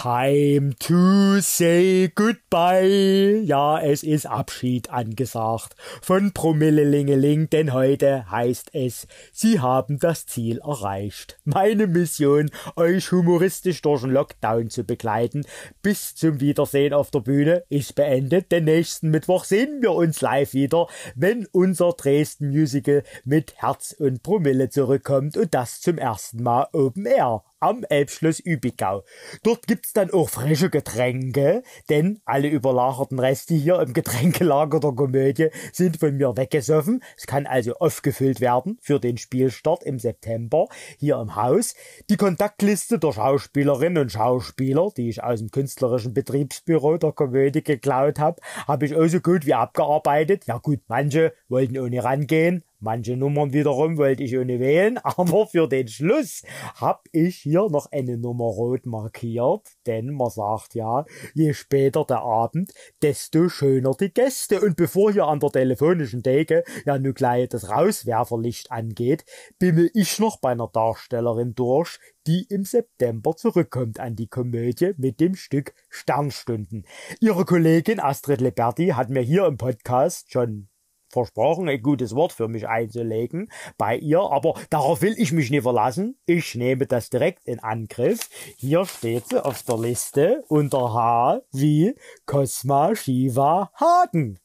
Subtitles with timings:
[0.00, 3.42] Time to say goodbye.
[3.44, 10.58] Ja, es ist Abschied angesagt von Promillelingeling, denn heute heißt es, Sie haben das Ziel
[10.58, 11.40] erreicht.
[11.44, 15.44] Meine Mission, euch humoristisch durch den Lockdown zu begleiten,
[15.82, 18.52] bis zum Wiedersehen auf der Bühne, ist beendet.
[18.52, 20.86] Den nächsten Mittwoch sehen wir uns live wieder,
[21.16, 27.04] wenn unser Dresden Musical mit Herz und Promille zurückkommt und das zum ersten Mal Open
[27.04, 29.04] Air am Elbschloss Übigau.
[29.42, 35.48] Dort gibt's dann auch frische Getränke, denn alle überlagerten Reste hier im Getränkelager der Komödie
[35.72, 37.02] sind von mir weggesoffen.
[37.16, 41.74] Es kann also aufgefüllt werden für den Spielstart im September hier im Haus.
[42.10, 48.18] Die Kontaktliste der Schauspielerinnen und Schauspieler, die ich aus dem künstlerischen Betriebsbüro der Komödie geklaut
[48.18, 50.46] habe, habe ich auch so gut wie abgearbeitet.
[50.46, 55.68] Ja gut, manche wollten ohne rangehen, Manche Nummern wiederum wollte ich ohne wählen, aber für
[55.68, 56.42] den Schluss
[56.76, 61.04] hab ich hier noch eine Nummer rot markiert, denn man sagt ja,
[61.34, 64.60] je später der Abend, desto schöner die Gäste.
[64.60, 69.24] Und bevor hier an der telefonischen Theke ja nun gleich das Rauswerferlicht angeht,
[69.58, 71.98] bimmel ich noch bei einer Darstellerin durch,
[72.28, 76.86] die im September zurückkommt an die Komödie mit dem Stück Sternstunden.
[77.20, 80.68] Ihre Kollegin Astrid Leberti hat mir hier im Podcast schon
[81.08, 85.62] versprochen, ein gutes Wort für mich einzulegen bei ihr, aber darauf will ich mich nicht
[85.62, 86.18] verlassen.
[86.26, 88.28] Ich nehme das direkt in Angriff.
[88.56, 91.94] Hier steht sie auf der Liste unter H wie
[92.26, 94.38] Cosma Shiva Hagen.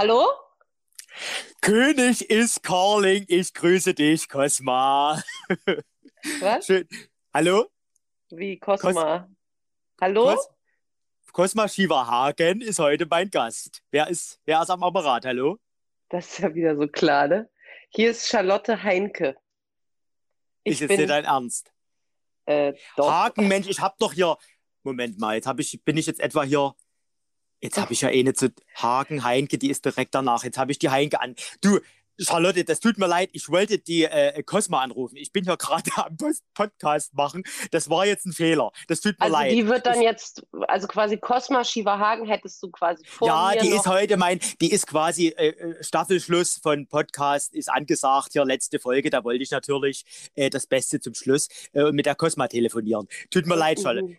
[0.00, 0.28] Hallo?
[1.60, 5.20] König ist Carling, ich grüße dich, Cosma.
[6.40, 6.66] Was?
[6.66, 6.88] Schön.
[7.34, 7.66] Hallo?
[8.30, 9.28] Wie Cosma?
[10.00, 10.36] Hallo?
[10.36, 10.48] Cos
[11.32, 13.82] Cosma Shivahagen ist heute mein Gast.
[13.90, 15.26] Wer ist, wer ist am Apparat?
[15.26, 15.58] Hallo?
[16.10, 17.50] Das ist ja wieder so klar, ne?
[17.88, 19.36] Hier ist Charlotte Heinke.
[20.62, 21.72] Ich ist jetzt bin, nicht dein Ernst?
[22.46, 22.72] Äh.
[22.96, 24.36] Hagen, Mensch, ich hab doch hier.
[24.84, 26.76] Moment mal, jetzt hab ich, bin ich jetzt etwa hier
[27.60, 30.44] Jetzt habe ich ja eh nicht zu Hagen, Heinke, die ist direkt danach.
[30.44, 31.34] Jetzt habe ich die Heinke an.
[31.60, 31.80] Du,
[32.20, 35.16] Charlotte, das tut mir leid, ich wollte die äh, Cosma anrufen.
[35.16, 36.16] Ich bin ja gerade am
[36.54, 37.44] Podcast machen.
[37.70, 38.72] Das war jetzt ein Fehler.
[38.88, 39.52] Das tut mir also leid.
[39.52, 43.52] Die wird dann ich, jetzt, also quasi Cosma Shiva Hagen hättest du quasi vor Ja,
[43.52, 43.76] die noch.
[43.76, 48.30] ist heute mein, die ist quasi äh, äh, Staffelschluss von Podcast, ist angesagt.
[48.32, 50.04] Hier letzte Folge, da wollte ich natürlich
[50.34, 53.06] äh, das Beste zum Schluss äh, mit der Cosma telefonieren.
[53.30, 54.18] Tut mir leid, Charlotte.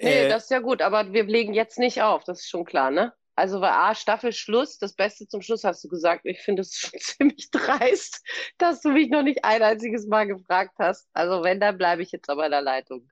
[0.00, 2.64] Nee, äh, das ist ja gut, aber wir legen jetzt nicht auf, das ist schon
[2.64, 3.12] klar, ne?
[3.38, 6.22] Also war A, Staffelschluss, das Beste zum Schluss hast du gesagt.
[6.24, 8.22] Ich finde es schon ziemlich dreist,
[8.56, 11.06] dass du mich noch nicht ein einziges Mal gefragt hast.
[11.12, 13.10] Also wenn, dann bleibe ich jetzt aber in der Leitung.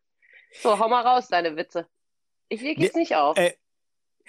[0.62, 1.86] So, hau mal raus, deine Witze.
[2.48, 3.36] Ich lege jetzt nicht auf.
[3.36, 3.54] Äh,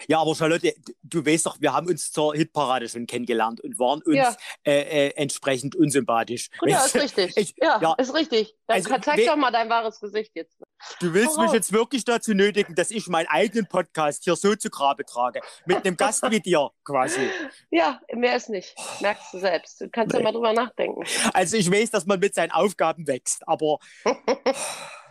[0.08, 0.74] ja, aber Charlotte,
[1.04, 4.36] du weißt doch, wir haben uns zur Hitparade schon kennengelernt und waren uns ja.
[4.64, 6.50] äh, äh, entsprechend unsympathisch.
[6.64, 7.38] Ja, ist richtig.
[7.38, 8.56] Ich, ja, ja, ist richtig.
[8.68, 10.58] Dann also, zeig doch mal dein wahres Gesicht jetzt.
[11.00, 11.42] Du willst oh.
[11.42, 15.42] mich jetzt wirklich dazu nötigen, dass ich meinen eigenen Podcast hier so zu Grabe trage.
[15.66, 17.30] Mit einem Gast wie dir quasi.
[17.72, 18.76] Ja, mehr ist nicht.
[19.02, 19.82] Merkst du selbst.
[19.82, 21.04] Du kannst ja mal drüber nachdenken.
[21.34, 23.80] Also ich weiß, dass man mit seinen Aufgaben wächst, aber...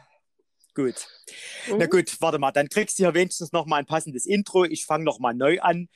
[0.74, 1.06] Gut.
[1.68, 1.78] Mhm.
[1.78, 4.64] Na gut, warte mal, dann kriegst du hier wenigstens noch mal ein passendes Intro.
[4.64, 5.88] Ich fange noch mal neu an.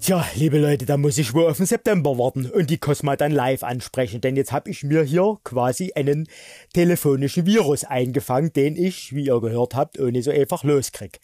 [0.00, 3.32] Tja, liebe Leute, da muss ich wohl auf den September warten und die Cosma dann
[3.32, 6.28] live ansprechen, denn jetzt habe ich mir hier quasi einen
[6.74, 11.20] telefonischen Virus eingefangen, den ich, wie ihr gehört habt, ohne so einfach loskrieg.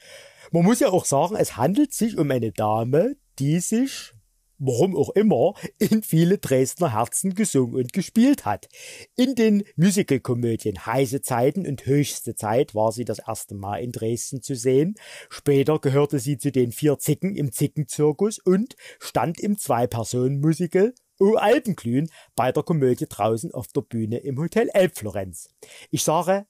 [0.50, 4.14] Man muss ja auch sagen, es handelt sich um eine Dame, die sich
[4.60, 8.68] warum auch immer, in viele Dresdner Herzen gesungen und gespielt hat.
[9.16, 14.42] In den Musicalkomödien Heiße Zeiten und Höchste Zeit war sie das erste Mal in Dresden
[14.42, 14.94] zu sehen.
[15.28, 22.10] Später gehörte sie zu den vier Zicken im Zickenzirkus und stand im Zwei-Personen-Musical O Alpenglühen
[22.34, 25.50] bei der Komödie draußen auf der Bühne im Hotel Elbflorenz.
[25.90, 26.46] Ich sage,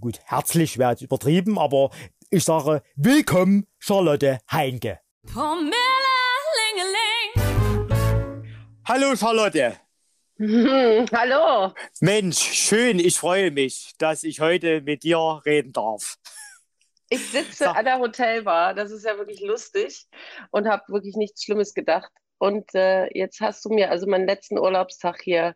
[0.00, 1.90] gut, herzlich wäre übertrieben, aber
[2.30, 5.00] ich sage, willkommen Charlotte Heinke.
[5.26, 6.03] Pommes.
[8.86, 9.80] Hallo Charlotte.
[10.38, 11.72] Hallo.
[12.00, 16.16] Mensch, schön, ich freue mich, dass ich heute mit dir reden darf.
[17.08, 17.76] Ich sitze Sag.
[17.76, 20.06] an der Hotelbar, das ist ja wirklich lustig
[20.50, 22.10] und habe wirklich nichts Schlimmes gedacht.
[22.36, 25.54] Und äh, jetzt hast du mir, also meinen letzten Urlaubstag hier,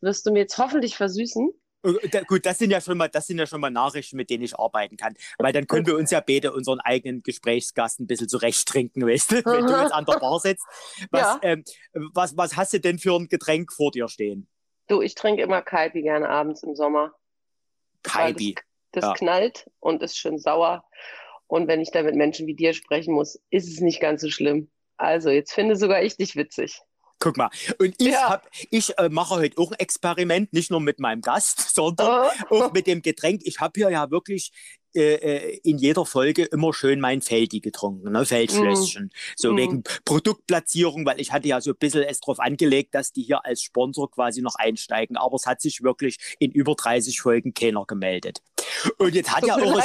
[0.00, 1.50] wirst du mir jetzt hoffentlich versüßen.
[1.82, 4.44] Äh, gut, das sind ja schon mal, das sind ja schon mal Nachrichten, mit denen
[4.44, 5.14] ich arbeiten kann.
[5.38, 9.32] Weil dann können wir uns ja beide unseren eigenen Gesprächsgast ein bisschen zurecht trinken, weißt
[9.32, 10.66] du, wenn du jetzt an der Bar sitzt.
[11.10, 11.40] Was, ja.
[11.42, 11.64] ähm,
[12.14, 14.48] was, was hast du denn für ein Getränk vor dir stehen?
[14.88, 17.14] Du, ich trinke immer Kalbi gerne abends im Sommer.
[18.02, 18.54] Kalbi.
[18.54, 19.14] Das, das ja.
[19.14, 20.84] knallt und ist schön sauer.
[21.46, 24.30] Und wenn ich da mit Menschen wie dir sprechen muss, ist es nicht ganz so
[24.30, 24.70] schlimm.
[24.96, 26.80] Also, jetzt finde sogar ich dich witzig.
[27.22, 27.50] Guck mal.
[27.78, 28.30] Und ich, ja.
[28.30, 32.64] hab, ich äh, mache heute auch ein Experiment, nicht nur mit meinem Gast, sondern oh.
[32.64, 33.42] auch mit dem Getränk.
[33.44, 34.50] Ich habe hier ja wirklich
[34.94, 38.24] äh, äh, in jeder Folge immer schön mein Feldi getrunken, ne?
[38.24, 39.06] Feldflösschen.
[39.06, 39.10] Mm.
[39.36, 39.56] So mm.
[39.56, 43.44] wegen Produktplatzierung, weil ich hatte ja so ein bisschen es drauf angelegt, dass die hier
[43.44, 45.16] als Sponsor quasi noch einsteigen.
[45.16, 48.42] Aber es hat sich wirklich in über 30 Folgen keiner gemeldet.
[48.98, 49.80] Und jetzt hat ja auch,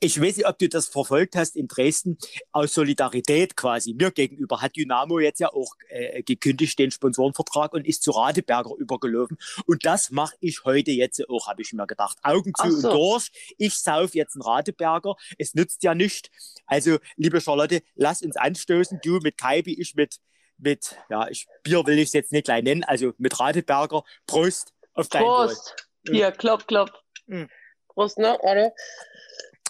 [0.00, 2.18] ich weiß nicht, ob du das verfolgt hast in Dresden,
[2.50, 7.86] aus Solidarität quasi mir gegenüber hat Dynamo jetzt ja auch äh, gekündigt den Sponsorenvertrag und
[7.86, 9.38] ist zu Radeberger übergelaufen.
[9.66, 12.18] Und das mache ich heute jetzt auch, habe ich mir gedacht.
[12.22, 12.88] Augen zu so.
[12.88, 13.54] und durch.
[13.58, 15.14] Ich sauf jetzt einen Radeberger.
[15.38, 16.30] Es nützt ja nichts.
[16.66, 19.00] Also, liebe Charlotte, lass uns anstoßen.
[19.02, 20.18] Du mit Kaibi, ich mit,
[20.58, 24.02] mit ja, ich, Bier will ich es jetzt nicht gleich nennen, also mit Radeberger.
[24.26, 25.74] Prost auf dein Prost.
[26.06, 26.36] Hier, mhm.
[26.36, 26.92] klopf, klopf.
[27.26, 27.48] Mhm.
[27.88, 28.38] Prost, ne?
[28.40, 28.72] Oder?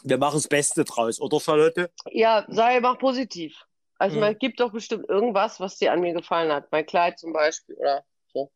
[0.05, 1.91] Wir machen das Beste draus, oder Charlotte?
[2.11, 3.57] Ja, sei mach positiv.
[3.99, 4.25] Also, mhm.
[4.25, 6.73] es gibt doch bestimmt irgendwas, was dir an mir gefallen hat.
[6.73, 8.51] Mein Kleid zum Beispiel, oder so.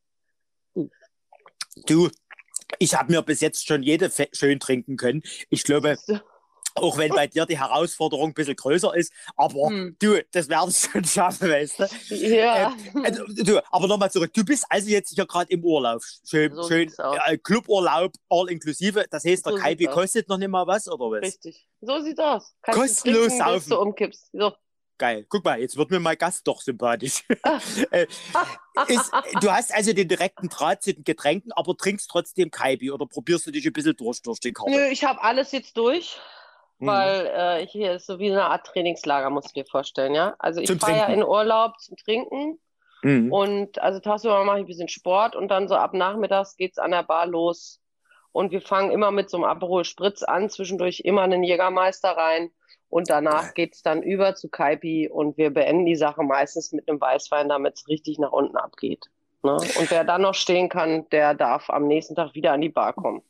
[1.86, 2.10] Du,
[2.78, 5.22] ich habe mir bis jetzt schon jede schön trinken können.
[5.50, 5.96] Ich glaube,
[6.76, 9.96] auch wenn bei dir die Herausforderung ein bisschen größer ist, aber hm.
[9.98, 12.14] du, das werdest du schon schaffen, weißt du?
[12.14, 12.76] Ja.
[12.94, 14.32] Ähm, also, du, aber nochmal zurück.
[14.34, 16.02] Du bist also jetzt hier gerade im Urlaub.
[16.28, 16.92] Schön, so schön
[17.26, 19.06] äh, Cluburlaub, all inklusive.
[19.10, 21.22] Das heißt, der so Kaibi kostet noch nicht mal was, oder was?
[21.22, 21.66] Richtig.
[21.80, 22.54] So sieht's aus.
[22.62, 23.70] Kannst Kostenlos trinken, saufen.
[23.70, 24.30] du umkippst.
[24.32, 24.52] So.
[24.98, 25.26] Geil.
[25.28, 27.24] Guck mal, jetzt wird mir mein Gast doch sympathisch.
[27.90, 28.06] Äh,
[28.88, 33.06] ist, du hast also den direkten Draht zu den Getränken, aber trinkst trotzdem Kaibi oder
[33.06, 34.72] probierst du dich ein bisschen durch, durch den Karte?
[34.72, 36.18] Nö, ich habe alles jetzt durch,
[36.78, 36.86] mhm.
[36.86, 40.34] weil äh, hier ist so wie eine Art Trainingslager, musst du dir vorstellen, ja?
[40.38, 42.58] Also ich fahre ja in Urlaub zum Trinken
[43.02, 43.32] mhm.
[43.32, 46.78] und also tagsüber mache ich ein bisschen Sport und dann so ab nachmittags geht es
[46.78, 47.80] an der Bar los
[48.32, 52.50] und wir fangen immer mit so einem Aperol Spritz an, zwischendurch immer einen Jägermeister rein
[52.96, 56.88] und danach geht es dann über zu Kaipi und wir beenden die Sache meistens mit
[56.88, 59.10] einem Weißwein, damit es richtig nach unten abgeht.
[59.42, 59.52] Ne?
[59.52, 62.94] Und wer dann noch stehen kann, der darf am nächsten Tag wieder an die Bar
[62.94, 63.20] kommen.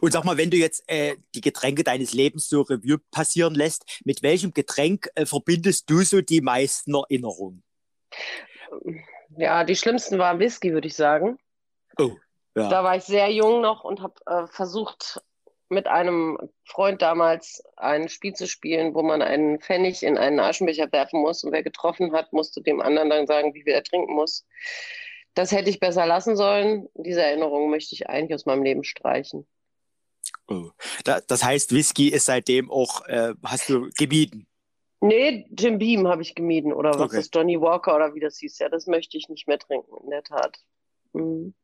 [0.00, 4.00] Und sag mal, wenn du jetzt äh, die Getränke deines Lebens so Revue passieren lässt,
[4.04, 7.64] mit welchem Getränk äh, verbindest du so die meisten Erinnerungen?
[9.36, 11.36] Ja, die schlimmsten waren Whisky, würde ich sagen.
[11.98, 12.12] Oh,
[12.54, 12.68] ja.
[12.68, 15.20] Da war ich sehr jung noch und habe äh, versucht,
[15.68, 20.90] mit einem Freund damals ein Spiel zu spielen, wo man einen Pfennig in einen Aschenbecher
[20.92, 24.14] werfen muss und wer getroffen hat, musste dem anderen dann sagen, wie viel er trinken
[24.14, 24.46] muss.
[25.34, 26.88] Das hätte ich besser lassen sollen.
[26.94, 29.46] Diese Erinnerung möchte ich eigentlich aus meinem Leben streichen.
[30.48, 30.70] Oh.
[31.04, 34.46] das heißt, Whisky ist seitdem auch, äh, hast du gemieden?
[35.00, 37.18] Nee, Jim Beam habe ich gemieden oder was okay.
[37.18, 38.58] ist Johnny Walker oder wie das hieß.
[38.58, 40.58] Ja, das möchte ich nicht mehr trinken, in der Tat.
[41.12, 41.54] Mhm.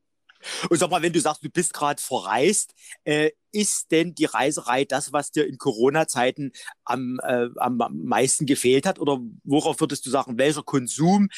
[0.69, 4.85] Und sag mal, wenn du sagst, du bist gerade verreist, äh, ist denn die Reiserei
[4.85, 6.53] das, was dir in Corona-Zeiten
[6.85, 8.99] am, äh, am meisten gefehlt hat?
[8.99, 11.29] Oder worauf würdest du sagen, welcher Konsum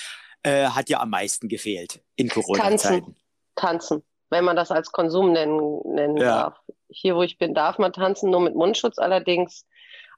[0.43, 2.79] äh, hat dir am meisten gefehlt in Corona-Zeiten?
[2.79, 3.17] Tanzen.
[3.55, 6.25] Tanzen, wenn man das als Konsum nennen, nennen ja.
[6.25, 6.61] darf.
[6.89, 9.67] Hier, wo ich bin, darf man tanzen, nur mit Mundschutz allerdings.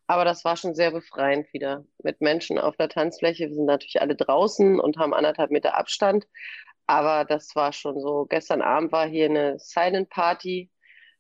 [0.06, 3.48] Aber das war schon sehr befreiend wieder mit Menschen auf der Tanzfläche.
[3.48, 6.26] Wir sind natürlich alle draußen und haben anderthalb Meter Abstand.
[6.86, 8.26] Aber das war schon so.
[8.26, 10.70] Gestern Abend war hier eine Silent Party.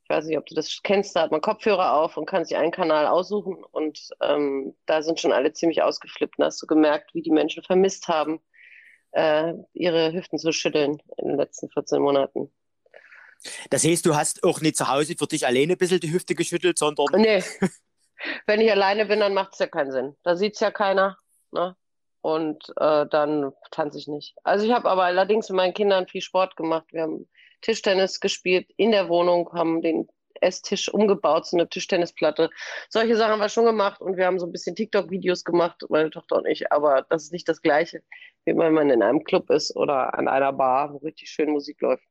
[0.02, 1.16] Ich weiß nicht, ob du das kennst.
[1.16, 3.64] Da hat man Kopfhörer auf und kann sich einen Kanal aussuchen.
[3.64, 6.34] Und ähm, da sind schon alle ziemlich ausgeflippt.
[6.38, 8.40] Da hast du gemerkt, wie die Menschen vermisst haben,
[9.12, 12.52] äh, ihre Hüften zu schütteln in den letzten 14 Monaten.
[13.70, 16.34] Das heißt, du hast auch nicht zu Hause für dich alleine ein bisschen die Hüfte
[16.34, 17.06] geschüttelt, sondern.
[17.20, 17.42] Nee.
[18.46, 20.16] Wenn ich alleine bin, dann macht es ja keinen Sinn.
[20.22, 21.18] Da sieht es ja keiner.
[21.52, 21.76] Ne?
[22.24, 24.34] Und äh, dann tanze ich nicht.
[24.44, 26.86] Also ich habe aber allerdings mit meinen Kindern viel Sport gemacht.
[26.90, 27.28] Wir haben
[27.60, 30.08] Tischtennis gespielt in der Wohnung, haben den
[30.40, 32.48] Esstisch umgebaut zu einer Tischtennisplatte.
[32.88, 36.08] Solche Sachen haben wir schon gemacht und wir haben so ein bisschen TikTok-Videos gemacht, meine
[36.08, 38.02] Tochter und ich, aber das ist nicht das Gleiche,
[38.46, 41.82] wie wenn man in einem Club ist oder an einer Bar, wo richtig schön Musik
[41.82, 42.04] läuft.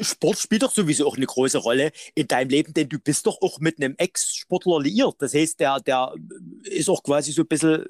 [0.00, 3.40] Sport spielt doch sowieso auch eine große Rolle in deinem Leben, denn du bist doch
[3.42, 5.16] auch mit einem Ex-Sportler liiert.
[5.18, 6.14] Das heißt, der, der
[6.62, 7.86] ist auch quasi so ein bisschen,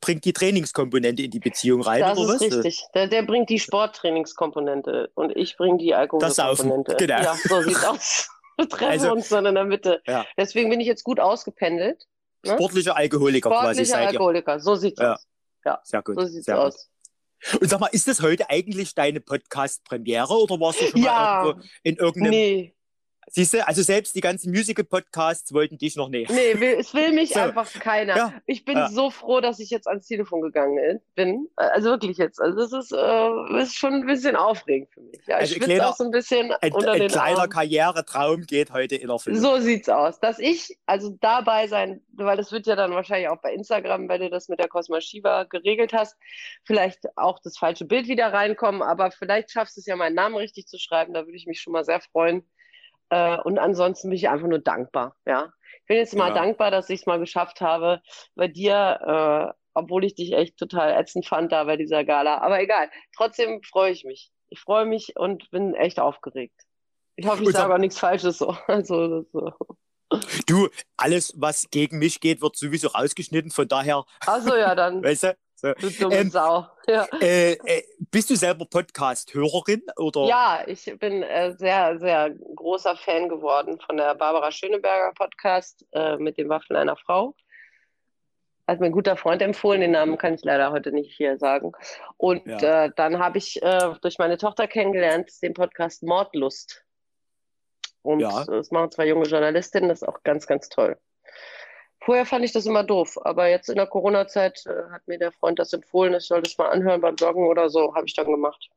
[0.00, 2.38] bringt die Trainingskomponente in die Beziehung rein, das oder was?
[2.38, 2.86] Das ist richtig.
[2.94, 6.96] Der, der bringt die Sporttrainingskomponente und ich bringe die Alkoholkomponente.
[6.96, 7.22] Genau.
[7.22, 8.28] Ja, so sieht's aus.
[8.56, 10.00] Wir treffen also, uns dann in der Mitte.
[10.06, 10.24] Ja.
[10.36, 12.06] Deswegen bin ich jetzt gut ausgependelt.
[12.44, 12.52] Ne?
[12.52, 13.86] Sportlicher Alkoholiker Sportlicher quasi.
[13.86, 15.14] Sportlicher Alkoholiker, so sieht's ja.
[15.14, 15.26] aus.
[15.64, 16.20] Ja, sehr gut.
[16.20, 16.76] So sieht's sehr aus.
[16.76, 16.93] Gut.
[17.60, 21.62] Und sag mal, ist das heute eigentlich deine Podcast-Premiere oder warst du schon ja, mal
[21.82, 22.30] in irgendeinem.
[22.30, 22.73] Nee.
[23.30, 26.30] Siehst du, also selbst die ganzen Musical-Podcasts wollten dich noch nicht.
[26.30, 27.40] Nee, will, es will mich so.
[27.40, 28.16] einfach keiner.
[28.16, 28.34] Ja.
[28.46, 28.88] Ich bin ja.
[28.88, 31.48] so froh, dass ich jetzt ans Telefon gegangen bin.
[31.56, 32.40] Also wirklich jetzt.
[32.40, 35.20] Also das ist, äh, ist schon ein bisschen aufregend für mich.
[35.26, 37.50] Ja, also ich kleiner, auch so ein bisschen ein, unter ein den kleiner Armen.
[37.50, 39.40] Karrieretraum geht heute in Erfüllung.
[39.40, 40.20] So sieht's aus.
[40.20, 44.20] Dass ich also dabei sein, weil das wird ja dann wahrscheinlich auch bei Instagram, wenn
[44.20, 46.16] du das mit der Cosma Shiva geregelt hast,
[46.64, 50.36] vielleicht auch das falsche Bild wieder reinkommen, aber vielleicht schaffst du es ja, meinen Namen
[50.36, 51.14] richtig zu schreiben.
[51.14, 52.44] Da würde ich mich schon mal sehr freuen.
[53.14, 55.14] Äh, und ansonsten bin ich einfach nur dankbar.
[55.24, 56.34] Ja, ich bin jetzt mal ja.
[56.34, 58.02] dankbar, dass ich es mal geschafft habe,
[58.34, 62.38] bei dir, äh, obwohl ich dich echt total ätzend fand da bei dieser Gala.
[62.38, 64.32] Aber egal, trotzdem freue ich mich.
[64.48, 66.60] Ich freue mich und bin echt aufgeregt.
[67.14, 68.56] Ich hoffe, ich sage aber nichts Falsches so.
[68.66, 69.52] Also, so.
[70.46, 73.52] Du, alles, was gegen mich geht, wird sowieso rausgeschnitten.
[73.52, 74.04] Von daher.
[74.26, 75.04] Achso, ja, dann.
[75.04, 75.36] Weißt du?
[75.64, 75.72] So.
[75.80, 76.66] Du dumme ähm, Sau.
[76.86, 77.06] Ja.
[77.22, 79.80] Äh, äh, bist du selber Podcast-Hörerin?
[80.26, 86.18] Ja, ich bin äh, sehr, sehr großer Fan geworden von der Barbara Schöneberger Podcast äh,
[86.18, 87.34] mit den Waffeln einer Frau.
[88.66, 91.72] Hat mir ein guter Freund empfohlen, den Namen kann ich leider heute nicht hier sagen.
[92.18, 92.84] Und ja.
[92.84, 96.84] Äh, dann habe ich äh, durch meine Tochter kennengelernt den Podcast Mordlust.
[98.02, 98.44] Und ja.
[98.44, 100.98] das machen zwei junge Journalistinnen, das ist auch ganz, ganz toll.
[102.04, 105.32] Vorher fand ich das immer doof, aber jetzt in der Corona-Zeit äh, hat mir der
[105.32, 108.26] Freund das empfohlen, ich soll das mal anhören beim Joggen oder so, habe ich dann
[108.26, 108.68] gemacht.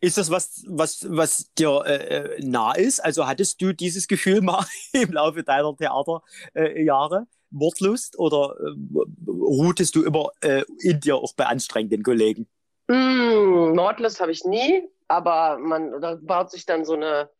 [0.00, 3.00] Ist das was, was, was dir äh, äh nah ist?
[3.00, 9.94] Also hattest du dieses Gefühl mal im Laufe deiner Theaterjahre, äh, Wortlust, oder äh, ruhtest
[9.94, 12.46] du immer äh, in dir auch bei anstrengenden Kollegen?
[12.88, 17.30] Mm, Mordlust habe ich nie, aber man da baut sich dann so eine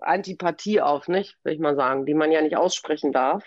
[0.00, 3.44] Antipathie auf, nicht, will ich mal sagen, die man ja nicht aussprechen darf.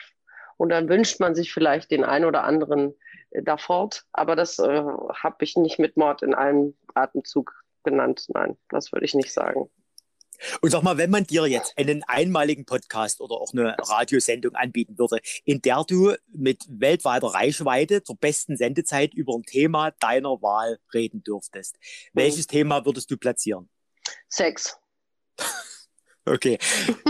[0.60, 2.94] Und dann wünscht man sich vielleicht den einen oder anderen
[3.32, 4.04] äh, da fort.
[4.12, 8.25] Aber das äh, habe ich nicht mit Mord in einem Atemzug genannt.
[8.28, 9.70] Nein, das würde ich nicht sagen.
[10.62, 14.98] Und sag mal, wenn man dir jetzt einen einmaligen Podcast oder auch eine Radiosendung anbieten
[14.98, 20.80] würde, in der du mit weltweiter Reichweite zur besten Sendezeit über ein Thema deiner Wahl
[20.94, 22.20] reden dürftest, mhm.
[22.20, 23.70] welches Thema würdest du platzieren?
[24.28, 24.78] Sex.
[26.30, 26.58] Okay.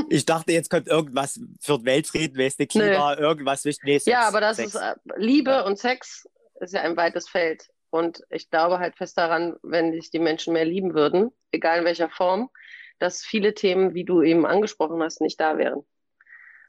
[0.09, 3.21] Ich dachte, jetzt kommt irgendwas für den Weltfrieden, weißt du, Klima, Nö.
[3.21, 4.03] irgendwas wichtig.
[4.05, 4.75] Nee, ja, aber das Sex.
[4.75, 5.61] ist äh, Liebe ja.
[5.61, 6.27] und Sex
[6.61, 7.67] ist ja ein weites Feld.
[7.91, 11.85] Und ich glaube halt fest daran, wenn sich die Menschen mehr lieben würden, egal in
[11.85, 12.49] welcher Form,
[12.99, 15.83] dass viele Themen, wie du eben angesprochen hast, nicht da wären.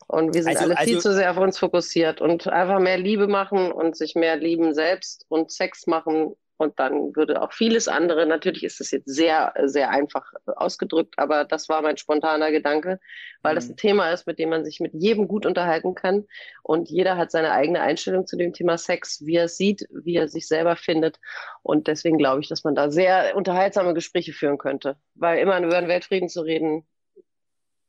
[0.07, 2.99] Und wir sind also, alle viel also, zu sehr auf uns fokussiert und einfach mehr
[2.99, 7.89] Liebe machen und sich mehr lieben selbst und Sex machen und dann würde auch vieles
[7.89, 13.01] andere, natürlich ist es jetzt sehr, sehr einfach ausgedrückt, aber das war mein spontaner Gedanke,
[13.41, 13.57] weil mhm.
[13.57, 16.27] das ein Thema ist, mit dem man sich mit jedem gut unterhalten kann.
[16.63, 20.17] Und jeder hat seine eigene Einstellung zu dem Thema Sex, wie er es sieht, wie
[20.17, 21.19] er sich selber findet.
[21.63, 24.97] Und deswegen glaube ich, dass man da sehr unterhaltsame Gespräche führen könnte.
[25.15, 26.87] Weil immer über den Weltfrieden zu reden,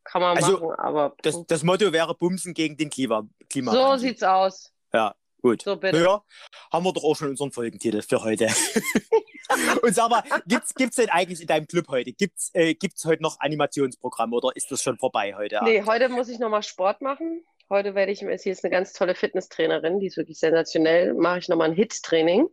[0.05, 1.15] kann man also, machen, aber.
[1.23, 3.27] Das, das Motto wäre Bumsen gegen den Klima.
[3.49, 4.71] Klima so sieht's aus.
[4.93, 5.63] Ja, Gut.
[5.63, 6.03] So, bitte.
[6.03, 6.23] Ja,
[6.71, 8.47] haben wir doch auch schon unseren Folgentitel für heute.
[9.81, 13.21] Und sag mal, gibt's, gibt's denn eigentlich in deinem Club heute, gibt's, äh, gibt's heute
[13.21, 15.59] noch Animationsprogramm oder ist das schon vorbei heute?
[15.63, 15.89] Nee, Abend?
[15.89, 17.43] heute muss ich nochmal Sport machen.
[17.69, 21.49] Heute werde ich, sie ist eine ganz tolle Fitnesstrainerin, die ist wirklich sensationell, mache ich
[21.49, 22.47] nochmal ein Hit-Training.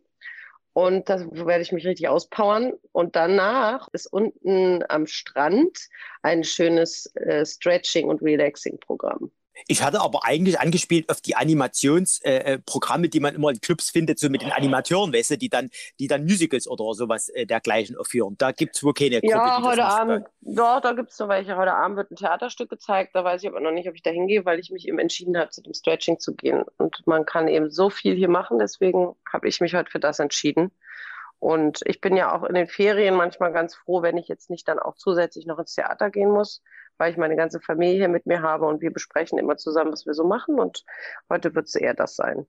[0.73, 2.73] Und da werde ich mich richtig auspowern.
[2.93, 5.89] Und danach ist unten am Strand
[6.23, 9.33] ein schönes äh, Stretching- und Relaxing-Programm.
[9.67, 13.91] Ich hatte aber eigentlich angespielt auf die Animationsprogramme, äh, äh die man immer in Clubs
[13.91, 17.47] findet, so mit den Animateuren, weißt du, die dann, die dann Musicals oder sowas äh,
[17.47, 18.37] dergleichen aufführen.
[18.39, 21.57] Da gibt es wohl keine Gruppe, Ja, heute Abend, doch, da gibt es noch welche.
[21.57, 23.15] Heute Abend wird ein Theaterstück gezeigt.
[23.15, 25.37] Da weiß ich aber noch nicht, ob ich da hingehe, weil ich mich eben entschieden
[25.37, 26.65] habe, zu dem Stretching zu gehen.
[26.77, 30.19] Und man kann eben so viel hier machen, deswegen habe ich mich heute für das
[30.19, 30.71] entschieden.
[31.41, 34.67] Und ich bin ja auch in den Ferien manchmal ganz froh, wenn ich jetzt nicht
[34.67, 36.63] dann auch zusätzlich noch ins Theater gehen muss,
[36.99, 40.07] weil ich meine ganze Familie hier mit mir habe und wir besprechen immer zusammen, was
[40.07, 40.61] wir so machen.
[40.61, 40.85] Und
[41.31, 42.47] heute wird es eher das sein.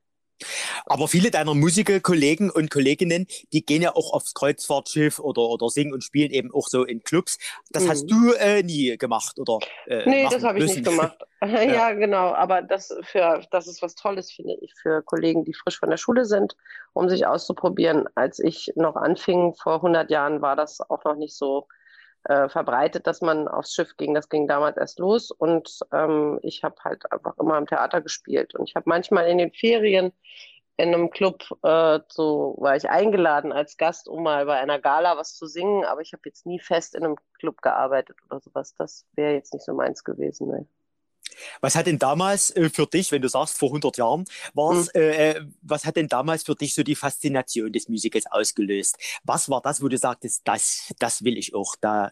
[0.86, 5.94] Aber viele deiner Musiker-Kollegen und Kolleginnen, die gehen ja auch aufs Kreuzfahrtschiff oder, oder singen
[5.94, 7.38] und spielen eben auch so in Clubs.
[7.72, 7.90] Das mhm.
[7.90, 9.60] hast du äh, nie gemacht, oder?
[9.86, 11.18] Äh, nee, das habe ich nicht gemacht.
[11.42, 11.62] ja.
[11.62, 12.34] ja, genau.
[12.34, 15.98] Aber das, für, das ist was Tolles, finde ich, für Kollegen, die frisch von der
[15.98, 16.56] Schule sind,
[16.94, 18.08] um sich auszuprobieren.
[18.16, 21.68] Als ich noch anfing, vor 100 Jahren, war das auch noch nicht so
[22.26, 24.14] äh, verbreitet, dass man aufs Schiff ging.
[24.14, 28.56] Das ging damals erst los und ähm, ich habe halt einfach immer im Theater gespielt.
[28.56, 30.12] Und ich habe manchmal in den Ferien
[30.78, 35.18] in einem Club, äh, so war ich eingeladen als Gast, um mal bei einer Gala
[35.18, 38.74] was zu singen, aber ich habe jetzt nie fest in einem Club gearbeitet oder sowas.
[38.76, 40.48] Das wäre jetzt nicht so meins gewesen.
[40.48, 40.68] Ne.
[41.62, 45.02] Was hat denn damals äh, für dich, wenn du sagst, vor 100 Jahren, war's, mhm.
[45.02, 48.98] äh, äh, was hat denn damals für dich so die Faszination des Musicals ausgelöst?
[49.24, 51.76] Was war das, wo du sagtest, das, das will ich auch?
[51.80, 52.12] Da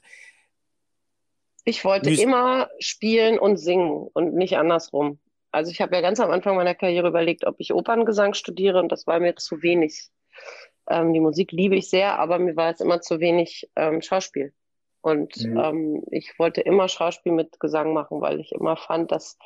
[1.65, 5.19] Ich wollte Mus immer spielen und singen und nicht andersrum.
[5.51, 8.91] Also ich habe ja ganz am Anfang meiner Karriere überlegt, ob ich Operngesang studiere und
[8.91, 10.09] das war mir zu wenig.
[10.89, 14.53] Ähm, die Musik liebe ich sehr, aber mir war es immer zu wenig ähm, Schauspiel.
[15.01, 15.57] Und mhm.
[15.57, 19.37] ähm, ich wollte immer Schauspiel mit Gesang machen, weil ich immer fand, dass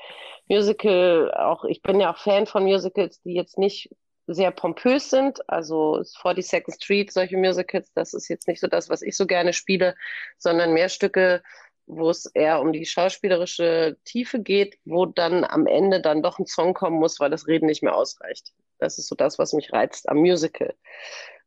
[0.47, 3.89] Musical auch, ich bin ja auch Fan von Musicals, die jetzt nicht
[4.27, 5.47] sehr pompös sind.
[5.49, 9.53] Also 42nd Street, solche Musicals, das ist jetzt nicht so das, was ich so gerne
[9.53, 9.95] spiele,
[10.37, 11.43] sondern mehr Stücke,
[11.85, 16.45] wo es eher um die schauspielerische Tiefe geht, wo dann am Ende dann doch ein
[16.45, 18.53] Song kommen muss, weil das Reden nicht mehr ausreicht.
[18.79, 20.73] Das ist so das, was mich reizt am Musical.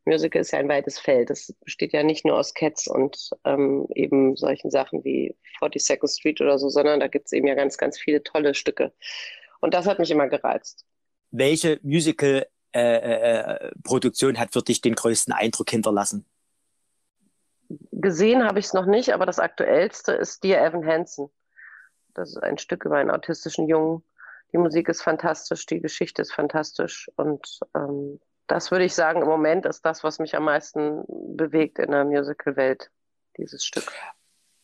[0.05, 1.31] Musical ist ja ein weites Feld.
[1.31, 6.41] Es besteht ja nicht nur aus Cats und ähm, eben solchen Sachen wie 42nd Street
[6.41, 8.93] oder so, sondern da gibt es eben ja ganz, ganz viele tolle Stücke.
[9.61, 10.85] Und das hat mich immer gereizt.
[11.31, 16.25] Welche Musical-Produktion äh, äh, hat für dich den größten Eindruck hinterlassen?
[17.91, 21.31] Gesehen habe ich es noch nicht, aber das aktuellste ist Dear Evan Hansen.
[22.13, 24.03] Das ist ein Stück über einen autistischen Jungen.
[24.53, 29.27] Die Musik ist fantastisch, die Geschichte ist fantastisch und ähm, das würde ich sagen, im
[29.27, 31.03] Moment ist das, was mich am meisten
[31.35, 32.91] bewegt in der Musical-Welt,
[33.37, 33.91] dieses Stück.